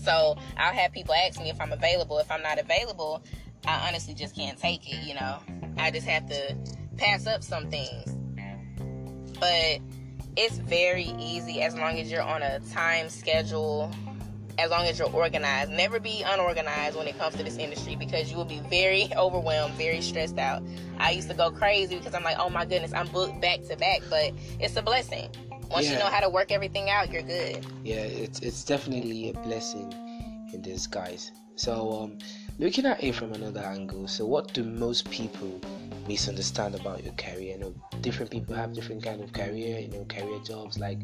So 0.03 0.38
I'll 0.58 0.74
have 0.74 0.91
people 0.91 1.13
ask 1.13 1.39
me 1.39 1.50
if 1.50 1.60
I'm 1.60 1.72
available. 1.72 2.20
If 2.20 2.30
I'm 2.30 2.41
not 2.41 2.60
available, 2.60 3.24
I 3.65 3.88
honestly 3.88 4.13
just 4.13 4.36
can't 4.36 4.58
take 4.58 4.91
it, 4.91 5.03
you 5.08 5.13
know. 5.15 5.39
I 5.77 5.91
just 5.91 6.08
have 6.08 6.27
to 6.30 6.58
pass 6.98 7.27
up 7.27 7.44
some 7.44 7.70
things. 7.70 8.15
But 9.39 9.80
it's 10.36 10.58
very 10.58 11.13
easy 11.20 11.62
as 11.62 11.75
long 11.75 12.00
as 12.00 12.12
you're 12.12 12.22
on 12.22 12.41
a 12.41 12.60
time 12.72 13.10
schedule, 13.10 13.91
as 14.58 14.72
long 14.72 14.86
as 14.86 14.98
you're 14.98 15.12
organized. 15.12 15.72
Never 15.72 16.00
be 16.00 16.24
unorganized 16.25 16.96
when 16.98 17.08
it 17.08 17.18
comes 17.18 17.36
to 17.36 17.44
this 17.44 17.58
industry 17.58 17.96
because 17.96 18.32
you 18.32 18.38
will 18.38 18.46
be 18.46 18.62
very 18.70 19.10
overwhelmed, 19.18 19.74
very 19.75 20.01
stressed 20.01 20.38
out. 20.38 20.63
I 21.00 21.12
used 21.12 21.30
to 21.30 21.36
go 21.36 21.51
crazy 21.51 21.98
because 21.98 22.13
I'm 22.13 22.24
like, 22.24 22.38
oh 22.39 22.50
my 22.50 22.65
goodness, 22.65 22.94
I'm 22.94 23.08
booked 23.08 23.41
back 23.41 23.63
to 23.63 23.75
back, 23.75 24.01
but 24.10 24.32
it's 24.60 24.75
a 24.75 24.82
blessing 24.82 25.30
once 25.72 25.86
yeah. 25.86 25.94
you 25.94 26.00
know 26.00 26.06
how 26.10 26.20
to 26.20 26.30
work 26.30 26.51
everything 26.51 26.90
out, 26.90 27.12
you're 27.12 27.22
good. 27.24 27.66
Yeah, 27.84 28.04
it's 28.04 28.40
it's 28.40 28.63
definitely 28.63 29.30
a 29.30 29.34
blessing 29.34 29.94
in 30.54 30.62
disguise. 30.62 31.32
So, 31.56 31.92
um, 32.01 32.18
looking 32.60 32.86
at 32.86 33.04
it 33.04 33.13
from 33.16 33.34
another 33.34 33.62
angle, 33.62 34.08
so 34.08 34.25
what 34.25 34.54
do 34.54 34.63
most 34.63 35.10
people 35.12 35.62
misunderstand 36.08 36.75
about 36.75 37.04
your 37.04 37.13
career? 37.13 37.54
You 37.54 37.60
know, 37.60 37.74
different 38.01 38.32
people 38.32 38.56
have 38.56 38.74
different 38.74 39.04
kind 39.04 39.22
of 39.22 39.32
career. 39.34 39.80
You 39.80 39.90
know, 39.90 40.06
career 40.06 40.40
jobs 40.44 40.80
like 40.80 41.00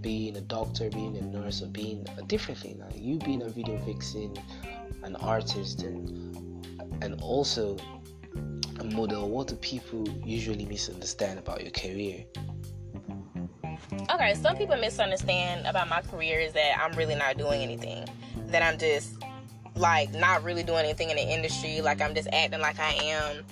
being 0.00 0.36
a 0.36 0.42
doctor, 0.42 0.90
being 0.90 1.16
a 1.16 1.22
nurse, 1.22 1.62
or 1.62 1.66
being 1.68 2.06
a 2.18 2.22
different 2.22 2.60
thing. 2.60 2.78
Like 2.78 2.96
you 2.96 3.18
being 3.18 3.42
a 3.42 3.48
video 3.48 3.76
vixen, 3.78 4.34
an 5.02 5.16
artist, 5.16 5.82
and 5.82 6.62
and 7.02 7.20
also 7.20 7.76
a 8.80 8.84
model. 8.84 9.28
What 9.28 9.48
do 9.48 9.56
people 9.56 10.06
usually 10.24 10.66
misunderstand 10.66 11.38
about 11.38 11.62
your 11.62 11.70
career? 11.70 12.24
Okay, 13.92 14.34
some 14.34 14.56
people 14.56 14.76
misunderstand 14.76 15.66
about 15.66 15.88
my 15.88 16.02
career 16.02 16.40
is 16.40 16.52
that 16.52 16.78
I'm 16.80 16.96
really 16.96 17.14
not 17.14 17.36
doing 17.36 17.62
anything. 17.62 18.06
That 18.46 18.62
I'm 18.62 18.78
just 18.78 19.16
like 19.76 20.12
not 20.14 20.42
really 20.44 20.62
doing 20.62 20.84
anything 20.84 21.10
in 21.10 21.16
the 21.16 21.22
industry. 21.22 21.80
Like 21.80 22.00
I'm 22.00 22.14
just 22.14 22.28
acting 22.32 22.60
like 22.60 22.78
I 22.78 22.92
am. 22.92 23.44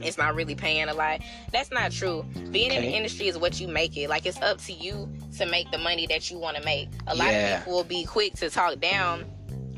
It's 0.00 0.18
not 0.18 0.34
really 0.34 0.54
paying 0.54 0.88
a 0.88 0.94
lot. 0.94 1.20
That's 1.52 1.70
not 1.70 1.92
true. 1.92 2.24
Being 2.50 2.70
okay. 2.70 2.76
in 2.76 2.82
the 2.82 2.96
industry 2.96 3.28
is 3.28 3.38
what 3.38 3.60
you 3.60 3.68
make 3.68 3.96
it. 3.96 4.08
Like 4.08 4.26
it's 4.26 4.40
up 4.42 4.58
to 4.62 4.72
you 4.72 5.08
to 5.38 5.46
make 5.46 5.70
the 5.70 5.78
money 5.78 6.06
that 6.08 6.30
you 6.30 6.38
want 6.38 6.56
to 6.56 6.64
make. 6.64 6.88
A 7.06 7.14
lot 7.14 7.28
yeah. 7.28 7.58
of 7.58 7.60
people 7.60 7.74
will 7.74 7.84
be 7.84 8.04
quick 8.04 8.34
to 8.34 8.50
talk 8.50 8.80
down 8.80 9.24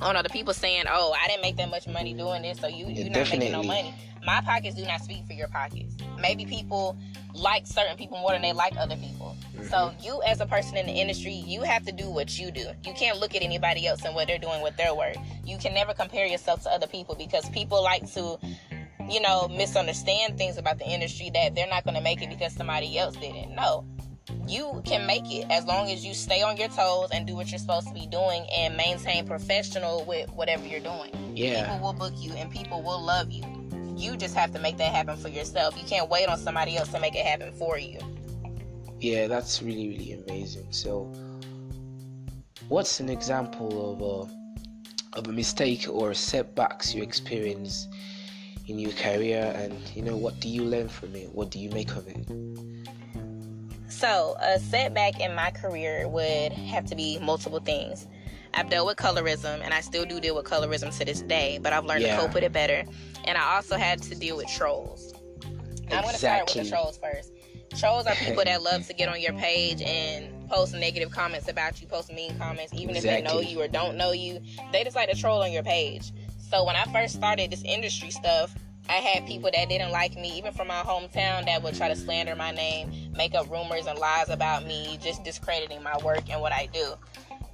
on 0.00 0.17
other 0.17 0.29
people 0.29 0.55
saying, 0.55 0.85
"Oh, 0.88 1.15
I 1.23 1.29
didn't 1.29 1.43
make 1.43 1.57
that 1.57 1.71
much 1.71 1.87
money 1.87 2.15
doing 2.15 2.43
this, 2.43 2.59
so 2.59 2.67
you 2.67 2.87
you're 2.87 3.11
not 3.11 3.31
making 3.31 3.53
no 3.53 3.62
money." 3.62 3.95
My 4.25 4.41
pockets 4.41 4.75
do 4.75 4.85
not 4.85 5.03
speak 5.03 5.25
for 5.26 5.35
your 5.35 5.47
pockets. 5.49 5.95
Maybe 6.19 6.45
people 6.47 6.99
like 7.33 7.65
certain 7.65 7.97
people 7.97 8.19
more 8.19 8.33
than 8.33 8.43
they 8.43 8.53
like 8.53 8.76
other 8.76 8.97
people. 8.97 9.37
Mm-hmm. 9.55 9.69
So 9.69 9.93
you 10.00 10.21
as 10.23 10.41
a 10.41 10.47
person 10.47 10.76
in 10.76 10.87
the 10.87 10.93
industry, 10.93 11.33
you 11.33 11.62
have 11.62 11.85
to 11.85 11.93
do 11.93 12.11
what 12.11 12.37
you 12.38 12.50
do. 12.50 12.67
You 12.85 12.93
can't 12.95 13.19
look 13.19 13.37
at 13.37 13.43
anybody 13.43 13.87
else 13.87 14.05
and 14.05 14.15
what 14.15 14.26
they're 14.26 14.38
doing 14.38 14.62
with 14.62 14.76
their 14.76 14.95
work. 14.95 15.17
You 15.45 15.59
can 15.59 15.75
never 15.75 15.95
compare 15.95 16.26
yourself 16.26 16.62
to 16.65 16.71
other 16.71 16.88
people 16.88 17.15
because 17.15 17.49
people 17.50 17.83
like 17.83 18.11
to 18.15 18.38
you 19.09 19.21
know, 19.21 19.49
misunderstand 19.49 20.37
things 20.37 20.59
about 20.59 20.79
the 20.79 20.88
industry 20.88 21.31
that 21.33 21.55
they're 21.55 21.69
not 21.69 21.85
going 21.85 21.95
to 21.95 22.00
make 22.00 22.23
it 22.23 22.29
because 22.29 22.53
somebody 22.53 22.99
else 22.99 23.15
didn't. 23.17 23.55
No. 23.55 23.85
You 24.47 24.83
can 24.85 25.07
make 25.07 25.24
it 25.31 25.46
as 25.51 25.64
long 25.64 25.90
as 25.90 26.05
you 26.05 26.14
stay 26.14 26.42
on 26.42 26.57
your 26.57 26.68
toes 26.68 27.09
and 27.12 27.27
do 27.27 27.35
what 27.35 27.51
you're 27.51 27.59
supposed 27.59 27.88
to 27.88 27.94
be 27.94 28.07
doing 28.07 28.46
and 28.57 28.77
maintain 28.77 29.27
professional 29.27 30.05
with 30.05 30.31
whatever 30.31 30.66
you're 30.66 30.81
doing. 30.81 31.33
Yeah. 31.35 31.62
People 31.62 31.87
will 31.87 31.92
book 31.92 32.14
you 32.16 32.33
and 32.33 32.51
people 32.51 32.83
will 32.83 33.01
love 33.01 33.31
you 33.31 33.44
you 33.96 34.16
just 34.16 34.35
have 34.35 34.53
to 34.53 34.59
make 34.59 34.77
that 34.77 34.92
happen 34.92 35.16
for 35.16 35.29
yourself. 35.29 35.77
You 35.77 35.85
can't 35.85 36.09
wait 36.11 36.29
on 36.29 36.38
somebody 36.38 36.77
else 36.77 36.88
to 36.92 37.01
make 37.01 37.14
it 37.14 37.24
happen 37.24 37.53
for 37.53 37.79
you. 37.79 37.98
Yeah, 39.01 39.27
that's 39.27 39.62
really 39.62 39.88
really 39.88 40.12
amazing. 40.12 40.66
So, 40.70 41.12
what's 42.68 43.01
an 43.01 43.09
example 43.09 43.92
of 43.92 44.01
a 44.03 45.18
of 45.18 45.29
a 45.29 45.33
mistake 45.33 45.87
or 45.88 46.12
setbacks 46.12 46.94
you 46.94 47.03
experience 47.03 47.88
in 48.66 48.79
your 48.79 48.92
career, 48.92 49.53
and 49.57 49.74
you 49.94 50.03
know 50.03 50.16
what 50.16 50.40
do 50.40 50.48
you 50.48 50.64
learn 50.64 50.88
from 50.88 51.14
it? 51.14 51.35
What 51.35 51.51
do 51.51 51.59
you 51.59 51.70
make 51.70 51.90
of 51.96 52.07
it? 52.07 52.27
So, 53.88 54.37
a 54.40 54.59
setback 54.59 55.20
in 55.20 55.35
my 55.35 55.51
career 55.51 56.09
would 56.09 56.53
have 56.53 56.87
to 56.87 56.96
be 56.96 57.18
multiple 57.18 57.61
things. 57.61 58.07
I've 58.55 58.70
dealt 58.70 58.87
with 58.87 58.96
colorism, 58.96 59.61
and 59.62 59.72
I 59.72 59.81
still 59.81 60.05
do 60.05 60.18
deal 60.18 60.35
with 60.35 60.46
colorism 60.46 60.96
to 60.99 61.05
this 61.05 61.22
day, 61.22 61.59
but 61.62 61.72
I've 61.72 61.85
learned 61.85 62.03
yeah. 62.03 62.16
to 62.16 62.22
cope 62.22 62.35
with 62.35 62.42
it 62.42 62.53
better. 62.53 62.85
And 63.25 63.37
I 63.37 63.57
also 63.57 63.77
had 63.77 64.03
to 64.03 64.14
deal 64.14 64.37
with 64.37 64.49
trolls. 64.49 65.12
Exactly. 65.42 65.96
I'm 65.96 66.03
going 66.03 66.12
to 66.12 66.18
start 66.18 66.55
with 66.55 66.64
the 66.64 66.70
trolls 66.70 66.99
first. 66.99 67.33
Trolls 67.79 68.07
are 68.07 68.14
people 68.14 68.42
that 68.44 68.62
love 68.62 68.87
to 68.87 68.94
get 68.94 69.09
on 69.09 69.20
your 69.20 69.35
page 69.35 69.83
and 69.83 70.49
post 70.49 70.75
negative 70.75 71.11
comments 71.11 71.49
about 71.49 71.81
you, 71.81 71.87
post 71.87 72.12
mean 72.12 72.37
comments, 72.38 72.72
even 72.72 72.96
exactly. 72.96 73.18
if 73.18 73.25
they 73.25 73.35
know 73.35 73.40
you 73.40 73.61
or 73.61 73.68
don't 73.68 73.96
know 73.96 74.12
you. 74.12 74.40
They 74.72 74.83
just 74.85 74.96
like 74.96 75.11
to 75.11 75.16
troll 75.16 75.42
on 75.42 75.53
your 75.53 75.62
page. 75.62 76.12
So 76.51 76.64
when 76.64 76.77
I 76.77 76.85
first 76.92 77.14
started 77.14 77.51
this 77.51 77.62
industry 77.64 78.11
stuff, 78.11 78.55
I 78.88 78.94
had 78.94 79.27
people 79.27 79.51
that 79.53 79.68
didn't 79.68 79.90
like 79.90 80.14
me, 80.16 80.37
even 80.38 80.53
from 80.53 80.68
my 80.68 80.83
hometown, 80.83 81.46
that 81.46 81.62
would 81.62 81.75
try 81.75 81.88
to 81.88 81.96
slander 81.96 82.37
my 82.37 82.53
name, 82.53 82.92
make 83.16 83.35
up 83.35 83.51
rumors 83.51 83.87
and 83.87 83.99
lies 83.99 84.29
about 84.29 84.64
me, 84.64 84.99
just 85.03 85.25
discrediting 85.25 85.83
my 85.83 85.96
work 86.05 86.31
and 86.31 86.40
what 86.40 86.53
I 86.53 86.66
do 86.72 86.94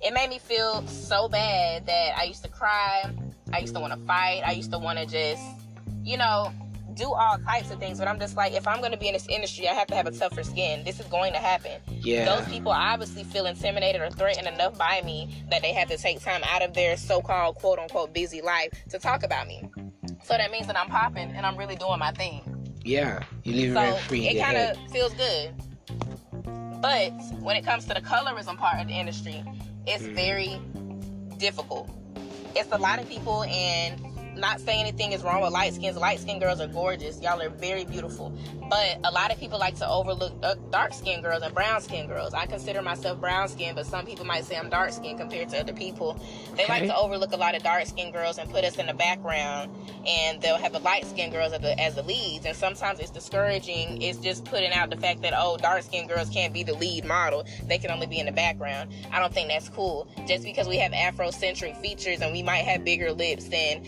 it 0.02 0.12
made 0.12 0.28
me 0.28 0.38
feel 0.38 0.86
so 0.86 1.28
bad 1.28 1.86
that 1.86 2.18
I 2.18 2.24
used 2.24 2.42
to 2.42 2.50
cry. 2.50 3.10
I 3.52 3.58
used 3.58 3.74
to 3.74 3.80
want 3.80 3.92
to 3.92 3.98
fight. 4.00 4.42
I 4.44 4.52
used 4.52 4.72
to 4.72 4.78
want 4.78 4.98
to 4.98 5.06
just, 5.06 5.42
you 6.02 6.16
know, 6.16 6.52
do 6.94 7.12
all 7.12 7.38
types 7.38 7.70
of 7.70 7.78
things. 7.78 7.98
But 7.98 8.08
I'm 8.08 8.18
just 8.18 8.36
like, 8.36 8.52
if 8.52 8.66
I'm 8.66 8.80
going 8.80 8.90
to 8.90 8.98
be 8.98 9.06
in 9.06 9.14
this 9.14 9.28
industry, 9.28 9.68
I 9.68 9.74
have 9.74 9.86
to 9.88 9.94
have 9.94 10.06
a 10.06 10.10
tougher 10.10 10.42
skin. 10.42 10.82
This 10.84 10.98
is 10.98 11.06
going 11.06 11.32
to 11.34 11.38
happen. 11.38 11.80
Yeah. 12.00 12.24
Those 12.24 12.48
people 12.48 12.72
obviously 12.72 13.22
feel 13.22 13.46
intimidated 13.46 14.02
or 14.02 14.10
threatened 14.10 14.48
enough 14.48 14.76
by 14.76 15.02
me 15.04 15.44
that 15.50 15.62
they 15.62 15.72
have 15.72 15.88
to 15.88 15.96
take 15.96 16.20
time 16.20 16.42
out 16.44 16.62
of 16.62 16.74
their 16.74 16.96
so-called 16.96 17.56
quote 17.56 17.78
unquote 17.78 18.12
busy 18.12 18.42
life 18.42 18.72
to 18.90 18.98
talk 18.98 19.22
about 19.22 19.46
me. 19.46 19.68
So 20.24 20.36
that 20.36 20.50
means 20.50 20.66
that 20.66 20.78
I'm 20.78 20.88
popping 20.88 21.30
and 21.32 21.44
I'm 21.44 21.56
really 21.56 21.76
doing 21.76 21.98
my 21.98 22.12
thing. 22.12 22.42
Yeah, 22.84 23.22
you 23.44 23.54
leave 23.54 23.72
so 23.74 23.82
it 23.82 23.98
free. 24.00 24.28
It 24.28 24.42
kind 24.42 24.56
of 24.56 24.76
feels 24.90 25.14
good. 25.14 25.54
But 26.80 27.10
when 27.40 27.56
it 27.56 27.64
comes 27.64 27.86
to 27.86 27.94
the 27.94 28.00
colorism 28.00 28.56
part 28.56 28.80
of 28.80 28.88
the 28.88 28.94
industry, 28.94 29.44
it's 29.86 30.02
mm. 30.02 30.14
very 30.14 30.60
difficult. 31.38 31.88
It's 32.56 32.70
a 32.72 32.78
lot 32.78 32.98
of 32.98 33.08
people, 33.08 33.44
and 33.44 34.00
not 34.36 34.60
saying 34.60 34.80
anything 34.80 35.12
is 35.12 35.22
wrong 35.22 35.42
with 35.42 35.52
light 35.52 35.74
skins. 35.74 35.96
Light 35.96 36.20
skinned 36.20 36.40
girls 36.40 36.60
are 36.60 36.66
gorgeous. 36.66 37.20
Y'all 37.20 37.40
are 37.40 37.50
very 37.50 37.84
beautiful. 37.84 38.32
But 38.68 38.98
a 39.04 39.10
lot 39.10 39.30
of 39.30 39.38
people 39.38 39.58
like 39.58 39.76
to 39.76 39.88
overlook 39.88 40.32
uh, 40.42 40.54
dark 40.70 40.94
skinned 40.94 41.22
girls 41.22 41.42
and 41.42 41.54
brown 41.54 41.80
skinned 41.80 42.08
girls. 42.08 42.32
I 42.32 42.46
consider 42.46 42.80
myself 42.82 43.20
brown 43.20 43.48
skinned, 43.48 43.76
but 43.76 43.86
some 43.86 44.06
people 44.06 44.24
might 44.24 44.44
say 44.44 44.56
I'm 44.56 44.70
dark 44.70 44.92
skinned 44.92 45.18
compared 45.18 45.50
to 45.50 45.60
other 45.60 45.72
people. 45.72 46.18
They 46.56 46.64
okay. 46.64 46.80
like 46.80 46.88
to 46.88 46.96
overlook 46.96 47.32
a 47.32 47.36
lot 47.36 47.54
of 47.54 47.62
dark 47.62 47.86
skinned 47.86 48.12
girls 48.12 48.38
and 48.38 48.50
put 48.50 48.64
us 48.64 48.78
in 48.78 48.86
the 48.86 48.94
background, 48.94 49.70
and 50.06 50.40
they'll 50.40 50.56
have 50.56 50.72
the 50.72 50.78
light 50.78 51.04
skinned 51.04 51.32
girls 51.32 51.52
as 51.52 51.60
the, 51.60 51.78
as 51.78 51.94
the 51.96 52.02
leads. 52.02 52.46
And 52.46 52.56
sometimes 52.56 53.00
it's 53.00 53.10
discouraging. 53.10 54.00
It's 54.00 54.18
just 54.18 54.44
putting 54.44 54.72
out 54.72 54.90
the 54.90 54.96
fact 54.96 55.22
that, 55.22 55.34
oh, 55.36 55.58
dark 55.58 55.82
skinned 55.82 56.08
girls 56.08 56.30
can't 56.30 56.54
be 56.54 56.62
the 56.62 56.74
lead 56.74 57.04
model, 57.04 57.44
they 57.66 57.78
can 57.78 57.90
only 57.90 58.06
be 58.06 58.18
in 58.18 58.26
the 58.26 58.32
background. 58.32 58.92
I 59.12 59.18
don't 59.18 59.32
think 59.32 59.48
that's 59.48 59.68
cool. 59.68 60.08
Just 60.26 60.44
because 60.44 60.66
we 60.68 60.78
have 60.78 60.92
Afrocentric 60.92 61.76
features 61.80 62.20
and 62.20 62.32
we 62.32 62.42
might 62.42 62.64
have 62.64 62.84
bigger 62.84 63.12
lips 63.12 63.48
than 63.48 63.84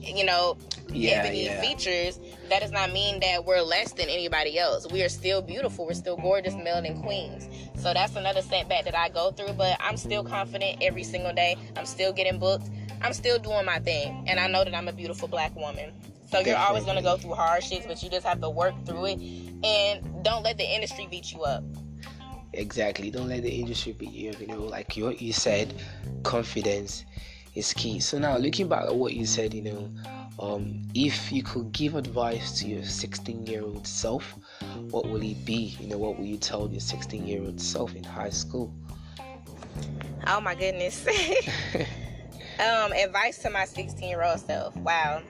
you 0.00 0.24
know, 0.24 0.56
yeah, 0.92 1.22
ebony 1.22 1.44
yeah. 1.44 1.60
features, 1.60 2.18
that 2.48 2.60
does 2.60 2.70
not 2.70 2.92
mean 2.92 3.20
that 3.20 3.44
we're 3.44 3.60
less 3.60 3.92
than 3.92 4.08
anybody 4.08 4.58
else. 4.58 4.90
We 4.90 5.02
are 5.02 5.08
still 5.08 5.42
beautiful. 5.42 5.86
We're 5.86 5.94
still 5.94 6.16
gorgeous, 6.16 6.54
melanin 6.54 7.02
queens. 7.02 7.48
So 7.76 7.94
that's 7.94 8.16
another 8.16 8.42
setback 8.42 8.84
that 8.84 8.96
I 8.96 9.08
go 9.08 9.30
through, 9.30 9.54
but 9.54 9.76
I'm 9.80 9.96
still 9.96 10.24
confident 10.24 10.78
every 10.80 11.04
single 11.04 11.32
day. 11.32 11.56
I'm 11.76 11.86
still 11.86 12.12
getting 12.12 12.38
booked. 12.38 12.68
I'm 13.02 13.12
still 13.12 13.38
doing 13.38 13.64
my 13.64 13.78
thing. 13.78 14.24
And 14.26 14.38
I 14.38 14.46
know 14.46 14.64
that 14.64 14.74
I'm 14.74 14.88
a 14.88 14.92
beautiful 14.92 15.28
black 15.28 15.54
woman. 15.56 15.92
So 16.30 16.40
you're 16.40 16.56
always 16.56 16.84
going 16.84 16.96
to 16.96 17.02
go 17.02 17.16
through 17.16 17.34
hardships, 17.34 17.86
but 17.86 18.02
you 18.02 18.10
just 18.10 18.24
have 18.24 18.40
to 18.40 18.50
work 18.50 18.74
through 18.84 19.06
it. 19.06 19.20
And 19.64 20.24
don't 20.24 20.42
let 20.42 20.58
the 20.58 20.74
industry 20.74 21.08
beat 21.10 21.32
you 21.32 21.42
up. 21.42 21.64
Exactly. 22.52 23.10
Don't 23.10 23.28
let 23.28 23.42
the 23.42 23.50
industry 23.50 23.92
beat 23.92 24.12
you 24.12 24.30
up. 24.30 24.40
You 24.40 24.46
know, 24.46 24.62
like 24.62 24.94
what 24.96 25.20
you 25.20 25.32
said, 25.32 25.74
confidence 26.22 27.04
is 27.60 27.74
key. 27.74 28.00
So 28.00 28.18
now, 28.18 28.36
looking 28.38 28.68
back 28.68 28.84
at 28.84 28.94
what 28.94 29.12
you 29.12 29.26
said, 29.26 29.54
you 29.54 29.62
know, 29.62 29.90
um, 30.40 30.82
if 30.94 31.30
you 31.30 31.42
could 31.42 31.70
give 31.70 31.94
advice 31.94 32.58
to 32.60 32.66
your 32.66 32.82
16 32.82 33.46
year 33.46 33.62
old 33.62 33.86
self, 33.86 34.34
what 34.90 35.06
will 35.06 35.22
it 35.22 35.44
be? 35.44 35.76
You 35.78 35.88
know, 35.88 35.98
what 35.98 36.18
will 36.18 36.24
you 36.24 36.38
tell 36.38 36.68
your 36.68 36.80
16 36.80 37.26
year 37.26 37.42
old 37.42 37.60
self 37.60 37.94
in 37.94 38.02
high 38.02 38.30
school? 38.30 38.74
Oh 40.26 40.40
my 40.40 40.54
goodness. 40.54 41.06
um, 42.58 42.92
advice 42.92 43.38
to 43.42 43.50
my 43.50 43.66
16 43.66 44.08
year 44.08 44.24
old 44.24 44.40
self. 44.40 44.74
Wow. 44.78 45.22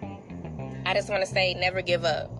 I 0.86 0.94
just 0.94 1.10
want 1.10 1.22
to 1.24 1.30
say 1.30 1.54
never 1.54 1.82
give 1.82 2.04
up. 2.04 2.30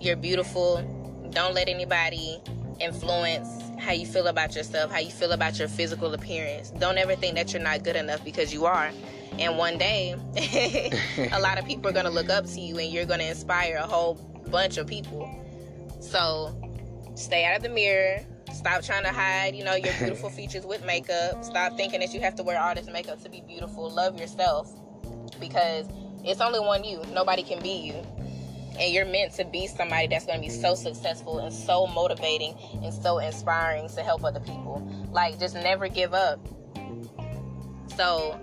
You're 0.00 0.16
beautiful. 0.16 0.82
Don't 1.30 1.54
let 1.54 1.68
anybody 1.68 2.42
influence 2.80 3.48
how 3.78 3.92
you 3.92 4.04
feel 4.06 4.26
about 4.26 4.56
yourself, 4.56 4.90
how 4.90 4.98
you 4.98 5.10
feel 5.10 5.32
about 5.32 5.58
your 5.58 5.68
physical 5.68 6.12
appearance. 6.14 6.70
Don't 6.70 6.98
ever 6.98 7.14
think 7.14 7.36
that 7.36 7.52
you're 7.52 7.62
not 7.62 7.84
good 7.84 7.96
enough 7.96 8.24
because 8.24 8.52
you 8.52 8.66
are. 8.66 8.90
And 9.38 9.58
one 9.58 9.76
day, 9.76 10.14
a 11.32 11.40
lot 11.40 11.58
of 11.58 11.66
people 11.66 11.88
are 11.88 11.92
going 11.92 12.06
to 12.06 12.10
look 12.10 12.30
up 12.30 12.46
to 12.46 12.60
you 12.60 12.78
and 12.78 12.90
you're 12.90 13.04
going 13.04 13.20
to 13.20 13.28
inspire 13.28 13.76
a 13.76 13.86
whole 13.86 14.14
bunch 14.50 14.78
of 14.78 14.86
people. 14.86 15.30
So 16.00 16.54
stay 17.14 17.44
out 17.44 17.56
of 17.56 17.62
the 17.62 17.68
mirror. 17.68 18.20
Stop 18.54 18.82
trying 18.82 19.04
to 19.04 19.12
hide, 19.12 19.54
you 19.54 19.64
know, 19.64 19.74
your 19.74 19.92
beautiful 19.98 20.30
features 20.30 20.64
with 20.64 20.84
makeup. 20.84 21.44
Stop 21.44 21.76
thinking 21.76 22.00
that 22.00 22.14
you 22.14 22.20
have 22.20 22.34
to 22.36 22.42
wear 22.42 22.60
all 22.60 22.74
this 22.74 22.86
makeup 22.86 23.22
to 23.24 23.28
be 23.28 23.42
beautiful. 23.46 23.90
Love 23.90 24.18
yourself 24.18 24.72
because 25.38 25.86
it's 26.24 26.40
only 26.40 26.60
one 26.60 26.84
you. 26.84 27.02
Nobody 27.12 27.42
can 27.42 27.62
be 27.62 27.76
you. 27.76 27.94
And 28.78 28.92
you're 28.92 29.06
meant 29.06 29.32
to 29.34 29.44
be 29.44 29.66
somebody 29.66 30.06
that's 30.06 30.26
going 30.26 30.40
to 30.40 30.46
be 30.46 30.52
so 30.52 30.74
successful 30.74 31.38
and 31.38 31.52
so 31.52 31.86
motivating 31.86 32.54
and 32.82 32.92
so 32.92 33.18
inspiring 33.18 33.88
to 33.88 34.02
help 34.02 34.24
other 34.24 34.40
people. 34.40 34.86
Like, 35.10 35.38
just 35.38 35.54
never 35.54 35.88
give 35.88 36.12
up. 36.12 36.38
So, 37.96 38.38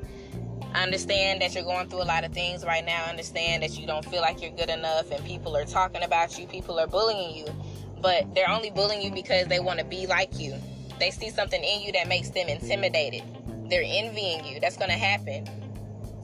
I 0.73 0.83
understand 0.83 1.41
that 1.41 1.53
you're 1.53 1.63
going 1.63 1.87
through 1.87 2.01
a 2.01 2.05
lot 2.05 2.23
of 2.23 2.33
things 2.33 2.65
right 2.65 2.83
now. 2.83 3.03
I 3.05 3.09
understand 3.09 3.61
that 3.63 3.77
you 3.77 3.85
don't 3.85 4.03
feel 4.05 4.21
like 4.21 4.41
you're 4.41 4.51
good 4.51 4.69
enough 4.69 5.11
and 5.11 5.23
people 5.23 5.55
are 5.55 5.65
talking 5.65 6.03
about 6.03 6.37
you, 6.39 6.47
people 6.47 6.79
are 6.79 6.87
bullying 6.87 7.35
you. 7.35 7.45
But 8.01 8.33
they're 8.33 8.49
only 8.49 8.71
bullying 8.71 9.01
you 9.01 9.11
because 9.11 9.47
they 9.47 9.59
want 9.59 9.79
to 9.79 9.85
be 9.85 10.07
like 10.07 10.39
you. 10.39 10.55
They 10.99 11.11
see 11.11 11.29
something 11.29 11.63
in 11.63 11.81
you 11.81 11.91
that 11.93 12.07
makes 12.07 12.29
them 12.29 12.47
intimidated. 12.47 13.23
They're 13.69 13.83
envying 13.85 14.45
you. 14.45 14.59
That's 14.59 14.77
going 14.77 14.89
to 14.89 14.97
happen. 14.97 15.47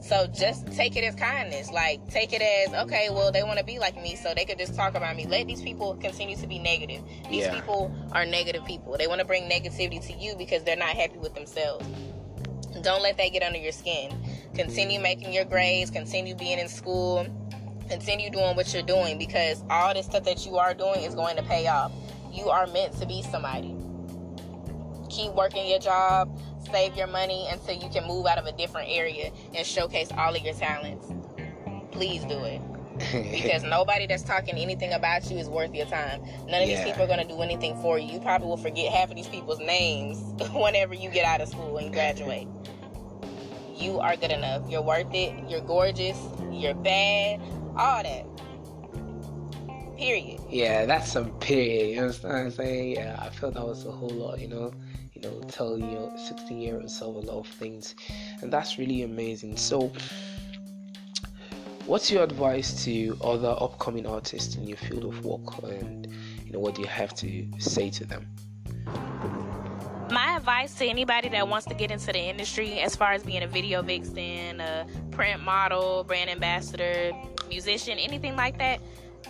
So 0.00 0.26
just 0.26 0.66
take 0.72 0.96
it 0.96 1.04
as 1.04 1.14
kindness. 1.14 1.70
Like 1.70 2.06
take 2.08 2.32
it 2.32 2.42
as 2.42 2.74
okay, 2.84 3.08
well 3.10 3.30
they 3.30 3.42
want 3.42 3.58
to 3.58 3.64
be 3.64 3.78
like 3.78 4.00
me, 4.00 4.16
so 4.16 4.32
they 4.34 4.44
could 4.44 4.58
just 4.58 4.74
talk 4.74 4.94
about 4.94 5.14
me. 5.14 5.26
Let 5.26 5.46
these 5.46 5.62
people 5.62 5.94
continue 5.96 6.36
to 6.36 6.46
be 6.46 6.58
negative. 6.58 7.02
These 7.28 7.44
yeah. 7.44 7.54
people 7.54 7.94
are 8.12 8.24
negative 8.24 8.64
people. 8.64 8.96
They 8.96 9.06
want 9.06 9.20
to 9.20 9.26
bring 9.26 9.48
negativity 9.48 10.04
to 10.06 10.12
you 10.14 10.34
because 10.36 10.64
they're 10.64 10.76
not 10.76 10.96
happy 10.96 11.18
with 11.18 11.34
themselves. 11.34 11.86
Don't 12.82 13.02
let 13.02 13.18
that 13.18 13.32
get 13.32 13.42
under 13.42 13.58
your 13.58 13.72
skin. 13.72 14.10
Continue 14.60 15.00
making 15.00 15.32
your 15.32 15.46
grades, 15.46 15.90
continue 15.90 16.34
being 16.34 16.58
in 16.58 16.68
school, 16.68 17.26
continue 17.88 18.28
doing 18.28 18.54
what 18.56 18.74
you're 18.74 18.82
doing 18.82 19.16
because 19.16 19.64
all 19.70 19.94
this 19.94 20.04
stuff 20.04 20.22
that 20.24 20.44
you 20.44 20.58
are 20.58 20.74
doing 20.74 21.02
is 21.02 21.14
going 21.14 21.34
to 21.36 21.42
pay 21.44 21.66
off. 21.66 21.90
You 22.30 22.50
are 22.50 22.66
meant 22.66 22.92
to 23.00 23.06
be 23.06 23.22
somebody. 23.22 23.74
Keep 25.08 25.32
working 25.32 25.66
your 25.66 25.78
job, 25.78 26.38
save 26.70 26.94
your 26.94 27.06
money 27.06 27.48
until 27.50 27.74
you 27.74 27.88
can 27.88 28.06
move 28.06 28.26
out 28.26 28.36
of 28.36 28.44
a 28.44 28.52
different 28.52 28.90
area 28.90 29.32
and 29.54 29.66
showcase 29.66 30.12
all 30.12 30.36
of 30.36 30.42
your 30.42 30.52
talents. 30.52 31.06
Please 31.90 32.22
do 32.24 32.44
it. 32.44 32.60
because 33.32 33.62
nobody 33.64 34.06
that's 34.06 34.22
talking 34.22 34.56
anything 34.56 34.92
about 34.92 35.30
you 35.30 35.38
is 35.38 35.48
worth 35.48 35.74
your 35.74 35.86
time. 35.86 36.20
None 36.48 36.62
of 36.62 36.68
yeah. 36.68 36.76
these 36.76 36.84
people 36.84 37.04
are 37.04 37.06
going 37.06 37.26
to 37.26 37.34
do 37.34 37.40
anything 37.40 37.80
for 37.80 37.98
you. 37.98 38.12
You 38.12 38.20
probably 38.20 38.48
will 38.48 38.58
forget 38.58 38.92
half 38.92 39.08
of 39.08 39.16
these 39.16 39.28
people's 39.28 39.60
names 39.60 40.18
whenever 40.52 40.92
you 40.92 41.08
get 41.08 41.24
out 41.24 41.40
of 41.40 41.48
school 41.48 41.78
and 41.78 41.90
graduate. 41.94 42.46
You 43.80 43.98
are 43.98 44.16
good 44.16 44.30
enough. 44.30 44.68
You're 44.68 44.82
worth 44.82 45.12
it. 45.14 45.32
You're 45.48 45.62
gorgeous. 45.62 46.18
You're 46.52 46.74
bad. 46.74 47.40
All 47.76 48.02
that. 48.02 48.26
Period. 49.96 50.40
Yeah, 50.48 50.86
that's 50.86 51.10
some 51.10 51.30
period. 51.40 51.90
You 51.90 52.00
know 52.02 52.06
what 52.08 52.24
I'm 52.24 52.50
saying? 52.50 52.92
Yeah, 52.92 53.18
I 53.20 53.30
felt 53.30 53.54
that 53.54 53.66
was 53.66 53.86
a 53.86 53.90
whole 53.90 54.10
lot, 54.10 54.38
you 54.40 54.48
know 54.48 54.72
you 55.20 55.28
know 55.28 55.40
tell 55.48 55.78
your 55.78 56.12
16 56.16 56.60
year 56.60 56.76
old 56.76 56.90
self 56.90 57.16
a 57.16 57.18
lot 57.18 57.40
of 57.40 57.46
things 57.46 57.94
and 58.42 58.52
that's 58.52 58.78
really 58.78 59.02
amazing 59.02 59.56
so 59.56 59.92
what's 61.86 62.10
your 62.10 62.22
advice 62.22 62.84
to 62.84 63.16
other 63.22 63.54
upcoming 63.58 64.06
artists 64.06 64.56
in 64.56 64.66
your 64.66 64.76
field 64.76 65.04
of 65.04 65.24
work 65.24 65.62
and 65.64 66.06
you 66.44 66.52
know 66.52 66.58
what 66.58 66.74
do 66.74 66.82
you 66.82 66.88
have 66.88 67.14
to 67.14 67.46
say 67.58 67.90
to 67.90 68.04
them 68.04 68.26
advice 70.50 70.74
to 70.74 70.84
anybody 70.84 71.28
that 71.28 71.46
wants 71.46 71.64
to 71.64 71.74
get 71.74 71.92
into 71.92 72.06
the 72.06 72.18
industry 72.18 72.80
as 72.80 72.96
far 72.96 73.12
as 73.12 73.22
being 73.22 73.44
a 73.44 73.46
video 73.46 73.82
vixen 73.82 74.60
a 74.60 74.84
print 75.12 75.40
model 75.40 76.02
brand 76.02 76.28
ambassador 76.28 77.12
musician 77.48 77.96
anything 77.98 78.34
like 78.34 78.58
that 78.58 78.80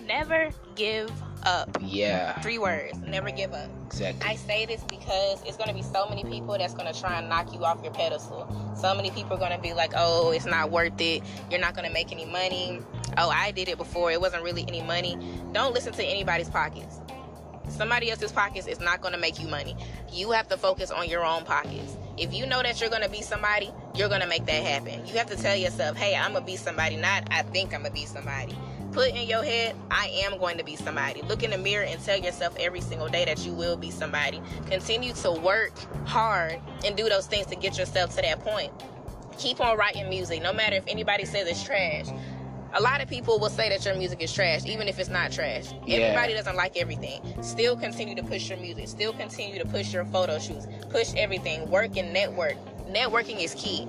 never 0.07 0.49
give 0.77 1.11
up. 1.43 1.77
Yeah. 1.83 2.39
Three 2.41 2.59
words. 2.59 2.99
Never 3.01 3.31
give 3.31 3.53
up. 3.53 3.71
Exactly. 3.87 4.29
I 4.29 4.37
say 4.37 4.67
this 4.67 4.83
because 4.85 5.43
it's 5.45 5.57
going 5.57 5.69
to 5.69 5.75
be 5.75 5.83
so 5.83 6.07
many 6.09 6.25
people 6.25 6.57
that's 6.59 6.75
going 6.75 6.93
to 6.93 6.99
try 6.99 7.19
and 7.19 7.29
knock 7.29 7.53
you 7.53 7.65
off 7.65 7.83
your 7.83 7.93
pedestal. 7.93 8.75
So 8.77 8.95
many 8.95 9.11
people 9.11 9.35
are 9.35 9.39
going 9.39 9.53
to 9.53 9.59
be 9.59 9.73
like, 9.73 9.93
oh, 9.97 10.33
it's 10.33 10.45
not 10.45 10.71
worth 10.71 11.01
it. 11.01 11.23
You're 11.51 11.61
not 11.61 11.75
going 11.75 11.87
to 11.87 11.93
make 11.93 12.13
any 12.13 12.27
money. 12.27 12.83
Oh, 13.19 13.31
I 13.31 13.51
did 13.53 13.69
it 13.69 13.79
before. 13.79 14.11
It 14.13 14.21
wasn't 14.21 14.43
really 14.43 14.65
any 14.69 14.83
money. 14.83 15.19
Don't 15.53 15.75
listen 15.75 15.93
to 15.95 16.05
anybody's 16.05 16.49
pockets. 16.49 17.01
Somebody 17.81 18.11
else's 18.11 18.31
pockets 18.31 18.67
is 18.67 18.79
not 18.79 19.01
going 19.01 19.15
to 19.15 19.19
make 19.19 19.41
you 19.41 19.49
money. 19.49 19.75
You 20.13 20.33
have 20.33 20.47
to 20.49 20.59
focus 20.59 20.91
on 20.91 21.09
your 21.09 21.25
own 21.25 21.45
pockets. 21.45 21.97
If 22.19 22.35
you 22.35 22.45
know 22.45 22.63
that 22.63 22.79
you're 22.79 22.91
going 22.91 23.01
to 23.01 23.09
be 23.09 23.23
somebody, 23.23 23.71
you're 23.95 24.11
going 24.11 24.21
to 24.21 24.27
make 24.27 24.45
that 24.45 24.63
happen. 24.63 25.07
You 25.07 25.15
have 25.15 25.31
to 25.31 25.37
tell 25.37 25.57
yourself, 25.57 25.97
hey, 25.97 26.15
I'm 26.15 26.33
going 26.33 26.45
to 26.45 26.47
be 26.47 26.57
somebody, 26.57 26.97
not 26.97 27.29
I 27.31 27.41
think 27.41 27.73
I'm 27.73 27.81
going 27.81 27.95
to 27.95 27.99
be 27.99 28.05
somebody 28.05 28.55
put 28.93 29.11
in 29.11 29.29
your 29.29 29.43
head, 29.43 29.77
I 29.91 30.09
am 30.25 30.39
going 30.39 30.59
to 30.59 30.65
be 30.65 30.75
somebody. 30.75 31.23
Look 31.23 31.43
in 31.43 31.53
the 31.53 31.59
mirror 31.59 31.85
and 31.85 32.03
tell 32.03 32.19
yourself 32.19 32.57
every 32.59 32.81
single 32.81 33.09
day 33.09 33.25
that 33.25 33.47
you 33.47 33.53
will 33.53 33.77
be 33.77 33.91
somebody. 33.91 34.43
Continue 34.67 35.13
to 35.15 35.31
work 35.31 35.73
hard 36.07 36.59
and 36.85 36.97
do 36.97 37.09
those 37.09 37.29
things 37.29 37.47
to 37.47 37.57
get 37.57 37.79
yourself 37.79 38.17
to 38.17 38.23
that 38.23 38.41
point. 38.41 38.73
Keep 39.39 39.61
on 39.61 39.79
writing 39.79 40.09
music, 40.11 40.43
no 40.43 40.53
matter 40.53 40.77
if 40.77 40.85
anybody 40.87 41.25
says 41.25 41.49
it's 41.49 41.63
trash. 41.63 42.07
A 42.73 42.81
lot 42.81 43.01
of 43.01 43.09
people 43.09 43.39
will 43.39 43.51
say 43.51 43.69
that 43.69 43.85
your 43.85 43.97
music 43.97 44.23
is 44.23 44.33
trash, 44.33 44.65
even 44.65 44.87
if 44.89 44.99
it's 44.99 45.11
not 45.11 45.33
trash. 45.33 45.73
Yeah. 45.87 45.99
Everybody 45.99 46.35
doesn't 46.35 46.57
like 46.57 46.77
everything. 46.77 47.21
Still 47.43 47.77
continue 47.77 48.15
to 48.15 48.23
push 48.23 48.49
your 48.49 48.59
music. 48.59 48.89
Still 48.89 49.13
continue 49.13 49.59
to 49.59 49.67
push 49.69 49.93
your 49.93 50.05
photo 50.05 50.39
shoots. 50.39 50.67
Push 50.89 51.15
everything. 51.17 51.69
Work 51.69 51.97
and 51.97 52.13
network. 52.13 52.55
Networking 52.93 53.43
is 53.43 53.55
key 53.55 53.89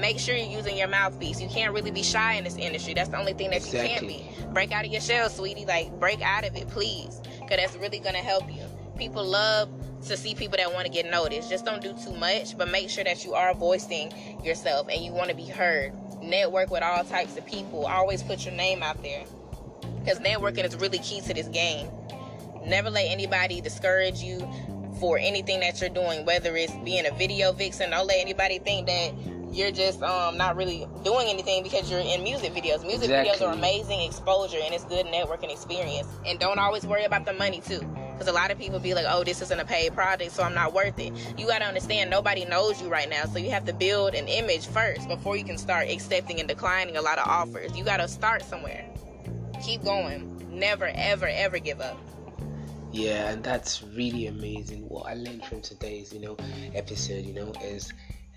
make 0.00 0.18
sure 0.18 0.34
you're 0.34 0.46
using 0.46 0.76
your 0.76 0.88
mouthpiece. 0.88 1.40
You 1.40 1.48
can't 1.48 1.72
really 1.72 1.90
be 1.90 2.02
shy 2.02 2.34
in 2.34 2.44
this 2.44 2.56
industry. 2.56 2.94
That's 2.94 3.10
the 3.10 3.18
only 3.18 3.34
thing 3.34 3.50
that 3.50 3.58
exactly. 3.58 3.80
you 3.80 3.88
can't 3.88 4.08
be. 4.08 4.52
Break 4.52 4.72
out 4.72 4.84
of 4.84 4.90
your 4.90 5.00
shell, 5.00 5.28
sweetie. 5.28 5.66
Like, 5.66 5.98
break 6.00 6.22
out 6.22 6.44
of 6.44 6.56
it, 6.56 6.68
please. 6.68 7.20
Because 7.40 7.58
that's 7.58 7.76
really 7.76 7.98
going 7.98 8.14
to 8.14 8.20
help 8.20 8.52
you. 8.52 8.62
People 8.96 9.24
love 9.24 9.68
to 10.06 10.16
see 10.16 10.34
people 10.34 10.56
that 10.56 10.72
want 10.72 10.86
to 10.86 10.92
get 10.92 11.10
noticed. 11.10 11.50
Just 11.50 11.64
don't 11.64 11.82
do 11.82 11.94
too 12.02 12.14
much, 12.16 12.56
but 12.56 12.70
make 12.70 12.88
sure 12.88 13.04
that 13.04 13.24
you 13.24 13.34
are 13.34 13.54
voicing 13.54 14.12
yourself 14.42 14.88
and 14.90 15.02
you 15.02 15.12
want 15.12 15.30
to 15.30 15.36
be 15.36 15.46
heard. 15.46 15.92
Network 16.30 16.70
with 16.70 16.82
all 16.82 17.04
types 17.04 17.36
of 17.36 17.44
people. 17.44 17.86
Always 17.86 18.22
put 18.22 18.44
your 18.44 18.54
name 18.54 18.82
out 18.82 19.02
there. 19.02 19.24
Because 20.02 20.20
networking 20.20 20.64
is 20.64 20.76
really 20.76 20.98
key 20.98 21.20
to 21.22 21.34
this 21.34 21.48
game. 21.48 21.90
Never 22.64 22.88
let 22.90 23.06
anybody 23.06 23.60
discourage 23.60 24.22
you 24.22 24.48
for 24.98 25.18
anything 25.18 25.60
that 25.60 25.80
you're 25.80 25.90
doing, 25.90 26.24
whether 26.24 26.56
it's 26.56 26.72
being 26.84 27.06
a 27.06 27.14
video 27.14 27.52
vixen. 27.52 27.90
Don't 27.90 28.06
let 28.06 28.18
anybody 28.18 28.58
think 28.58 28.86
that 28.86 29.12
you're 29.52 29.72
just 29.72 30.02
um, 30.02 30.36
not 30.36 30.56
really 30.56 30.86
doing 31.04 31.26
anything 31.28 31.62
because 31.62 31.90
you're 31.90 32.00
in 32.00 32.22
music 32.22 32.52
videos. 32.52 32.82
Music 32.82 33.10
exactly. 33.10 33.34
videos 33.34 33.48
are 33.48 33.52
amazing 33.52 34.00
exposure 34.00 34.58
and 34.62 34.72
it's 34.72 34.84
good 34.84 35.06
networking 35.06 35.50
experience. 35.50 36.06
And 36.26 36.38
don't 36.38 36.58
always 36.58 36.86
worry 36.86 37.04
about 37.04 37.26
the 37.26 37.32
money 37.32 37.60
too. 37.60 37.80
Because 38.20 38.34
a 38.34 38.36
lot 38.36 38.50
of 38.50 38.58
people 38.58 38.78
be 38.78 38.92
like, 38.92 39.06
oh, 39.08 39.24
this 39.24 39.40
isn't 39.40 39.60
a 39.60 39.64
paid 39.64 39.94
project, 39.94 40.32
so 40.32 40.42
I'm 40.42 40.52
not 40.52 40.74
worth 40.74 40.98
it. 40.98 41.10
You 41.38 41.46
got 41.46 41.60
to 41.60 41.64
understand, 41.64 42.10
nobody 42.10 42.44
knows 42.44 42.82
you 42.82 42.90
right 42.90 43.08
now. 43.08 43.24
So 43.24 43.38
you 43.38 43.48
have 43.48 43.64
to 43.64 43.72
build 43.72 44.14
an 44.14 44.28
image 44.28 44.66
first 44.66 45.08
before 45.08 45.38
you 45.38 45.44
can 45.44 45.56
start 45.56 45.88
accepting 45.88 46.38
and 46.38 46.46
declining 46.46 46.98
a 46.98 47.00
lot 47.00 47.16
of 47.16 47.26
offers. 47.26 47.74
You 47.78 47.82
got 47.82 47.96
to 47.96 48.08
start 48.08 48.42
somewhere. 48.42 48.84
Keep 49.64 49.84
going. 49.84 50.46
Never, 50.50 50.90
ever, 50.94 51.28
ever 51.28 51.58
give 51.58 51.80
up. 51.80 51.98
Yeah, 52.92 53.30
and 53.30 53.42
that's 53.42 53.82
really 53.82 54.26
amazing. 54.26 54.82
What 54.82 55.06
I 55.06 55.14
learned 55.14 55.46
from 55.46 55.62
today's, 55.62 56.12
you 56.12 56.20
know, 56.20 56.36
episode, 56.74 57.24
you 57.24 57.32
know, 57.32 57.54
is 57.64 57.90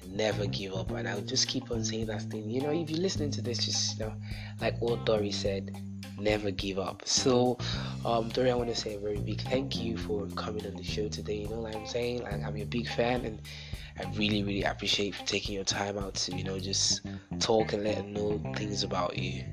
never 0.07 0.45
give 0.47 0.73
up. 0.73 0.91
And 0.91 1.07
I'll 1.07 1.21
just 1.21 1.47
keep 1.47 1.71
on 1.71 1.83
saying 1.83 2.07
that 2.07 2.23
thing. 2.23 2.49
You 2.49 2.61
know, 2.61 2.71
if 2.71 2.89
you're 2.89 2.99
listening 2.99 3.31
to 3.31 3.41
this, 3.41 3.65
just 3.65 3.99
you 3.99 4.05
know, 4.05 4.13
like 4.61 4.79
what 4.81 5.05
Dory 5.05 5.31
said, 5.31 5.77
never 6.19 6.51
give 6.51 6.79
up. 6.79 7.07
So, 7.07 7.57
um, 8.05 8.29
Dory, 8.29 8.51
I 8.51 8.55
want 8.55 8.69
to 8.69 8.75
say 8.75 8.95
a 8.95 8.99
very 8.99 9.17
big 9.17 9.41
thank 9.41 9.81
you 9.81 9.97
for 9.97 10.27
coming 10.35 10.65
on 10.65 10.75
the 10.75 10.83
show 10.83 11.07
today. 11.07 11.41
You 11.41 11.49
know, 11.49 11.61
like 11.61 11.75
I'm 11.75 11.85
saying, 11.85 12.23
like 12.23 12.43
I'm 12.43 12.57
your 12.57 12.67
big 12.67 12.87
fan, 12.87 13.25
and 13.25 13.41
I 13.99 14.09
really, 14.15 14.43
really 14.43 14.63
appreciate 14.63 15.15
for 15.15 15.25
taking 15.25 15.55
your 15.55 15.63
time 15.63 15.97
out 15.97 16.15
to, 16.15 16.35
you 16.35 16.43
know, 16.43 16.59
just 16.59 17.01
talk 17.39 17.73
and 17.73 17.83
let 17.83 17.97
them 17.97 18.13
know 18.13 18.41
things 18.55 18.83
about 18.83 19.17
you. 19.17 19.43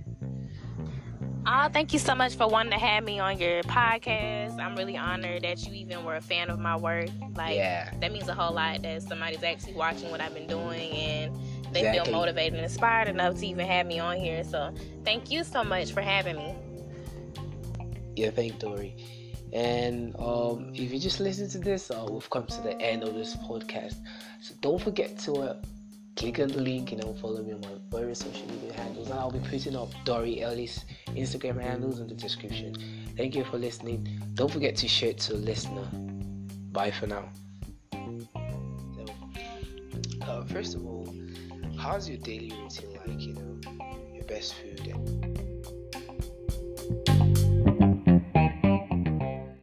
Oh, 1.46 1.68
thank 1.72 1.92
you 1.92 1.98
so 1.98 2.14
much 2.14 2.34
for 2.34 2.46
wanting 2.46 2.72
to 2.72 2.78
have 2.78 3.02
me 3.02 3.18
on 3.18 3.38
your 3.38 3.62
podcast. 3.62 4.58
I'm 4.58 4.76
really 4.76 4.96
honored 4.96 5.42
that 5.42 5.66
you 5.66 5.72
even 5.74 6.04
were 6.04 6.16
a 6.16 6.20
fan 6.20 6.50
of 6.50 6.58
my 6.58 6.76
work. 6.76 7.08
Like, 7.34 7.56
yeah. 7.56 7.90
that 8.00 8.12
means 8.12 8.28
a 8.28 8.34
whole 8.34 8.54
lot 8.54 8.82
that 8.82 9.02
somebody's 9.02 9.42
actually 9.42 9.72
watching 9.72 10.10
what 10.10 10.20
I've 10.20 10.34
been 10.34 10.46
doing 10.46 10.92
and 10.92 11.34
they 11.72 11.80
exactly. 11.80 12.04
feel 12.04 12.20
motivated 12.20 12.54
and 12.54 12.64
inspired 12.64 13.08
enough 13.08 13.38
to 13.38 13.46
even 13.46 13.66
have 13.66 13.86
me 13.86 13.98
on 13.98 14.18
here. 14.18 14.44
So, 14.44 14.74
thank 15.04 15.30
you 15.30 15.42
so 15.42 15.64
much 15.64 15.92
for 15.92 16.02
having 16.02 16.36
me. 16.36 16.54
Yeah, 18.16 18.30
thank 18.30 18.58
Dory. 18.58 18.94
And 19.52 20.14
um, 20.18 20.72
if 20.74 20.92
you 20.92 20.98
just 20.98 21.20
listen 21.20 21.48
to 21.50 21.58
this, 21.58 21.90
uh, 21.90 22.06
we've 22.08 22.28
come 22.30 22.46
to 22.46 22.62
the 22.62 22.80
end 22.80 23.02
of 23.02 23.14
this 23.14 23.34
podcast. 23.36 23.96
So 24.40 24.54
don't 24.60 24.80
forget 24.80 25.18
to 25.20 25.32
uh, 25.34 25.56
click 26.20 26.38
on 26.38 26.48
the 26.48 26.60
link, 26.60 26.92
you 26.92 26.98
know, 26.98 27.14
follow 27.14 27.42
me 27.42 27.54
on 27.54 27.60
my 27.62 27.68
various 27.88 28.18
social 28.18 28.46
media 28.48 28.74
handles. 28.74 29.08
And 29.08 29.18
I'll 29.18 29.30
be 29.30 29.38
putting 29.38 29.74
up 29.74 29.88
Dory 30.04 30.42
Ellis 30.42 30.84
Instagram 31.06 31.58
handles 31.58 31.98
in 31.98 32.08
the 32.08 32.14
description. 32.14 32.76
Thank 33.16 33.34
you 33.34 33.42
for 33.42 33.56
listening. 33.56 34.06
Don't 34.34 34.50
forget 34.50 34.76
to 34.76 34.86
share 34.86 35.10
it 35.10 35.18
to 35.20 35.34
a 35.34 35.36
listener. 35.36 35.88
Bye 36.72 36.90
for 36.90 37.06
now. 37.06 37.26
So, 37.92 39.06
uh, 40.20 40.44
first 40.44 40.74
of 40.74 40.84
all, 40.84 41.08
how's 41.78 42.06
your 42.06 42.18
daily 42.18 42.52
routine 42.52 42.92
like? 43.06 43.20
You 43.20 43.32
know, 43.32 43.58
your 44.14 44.24
best 44.24 44.52
food. 44.54 44.88
And- 44.88 45.19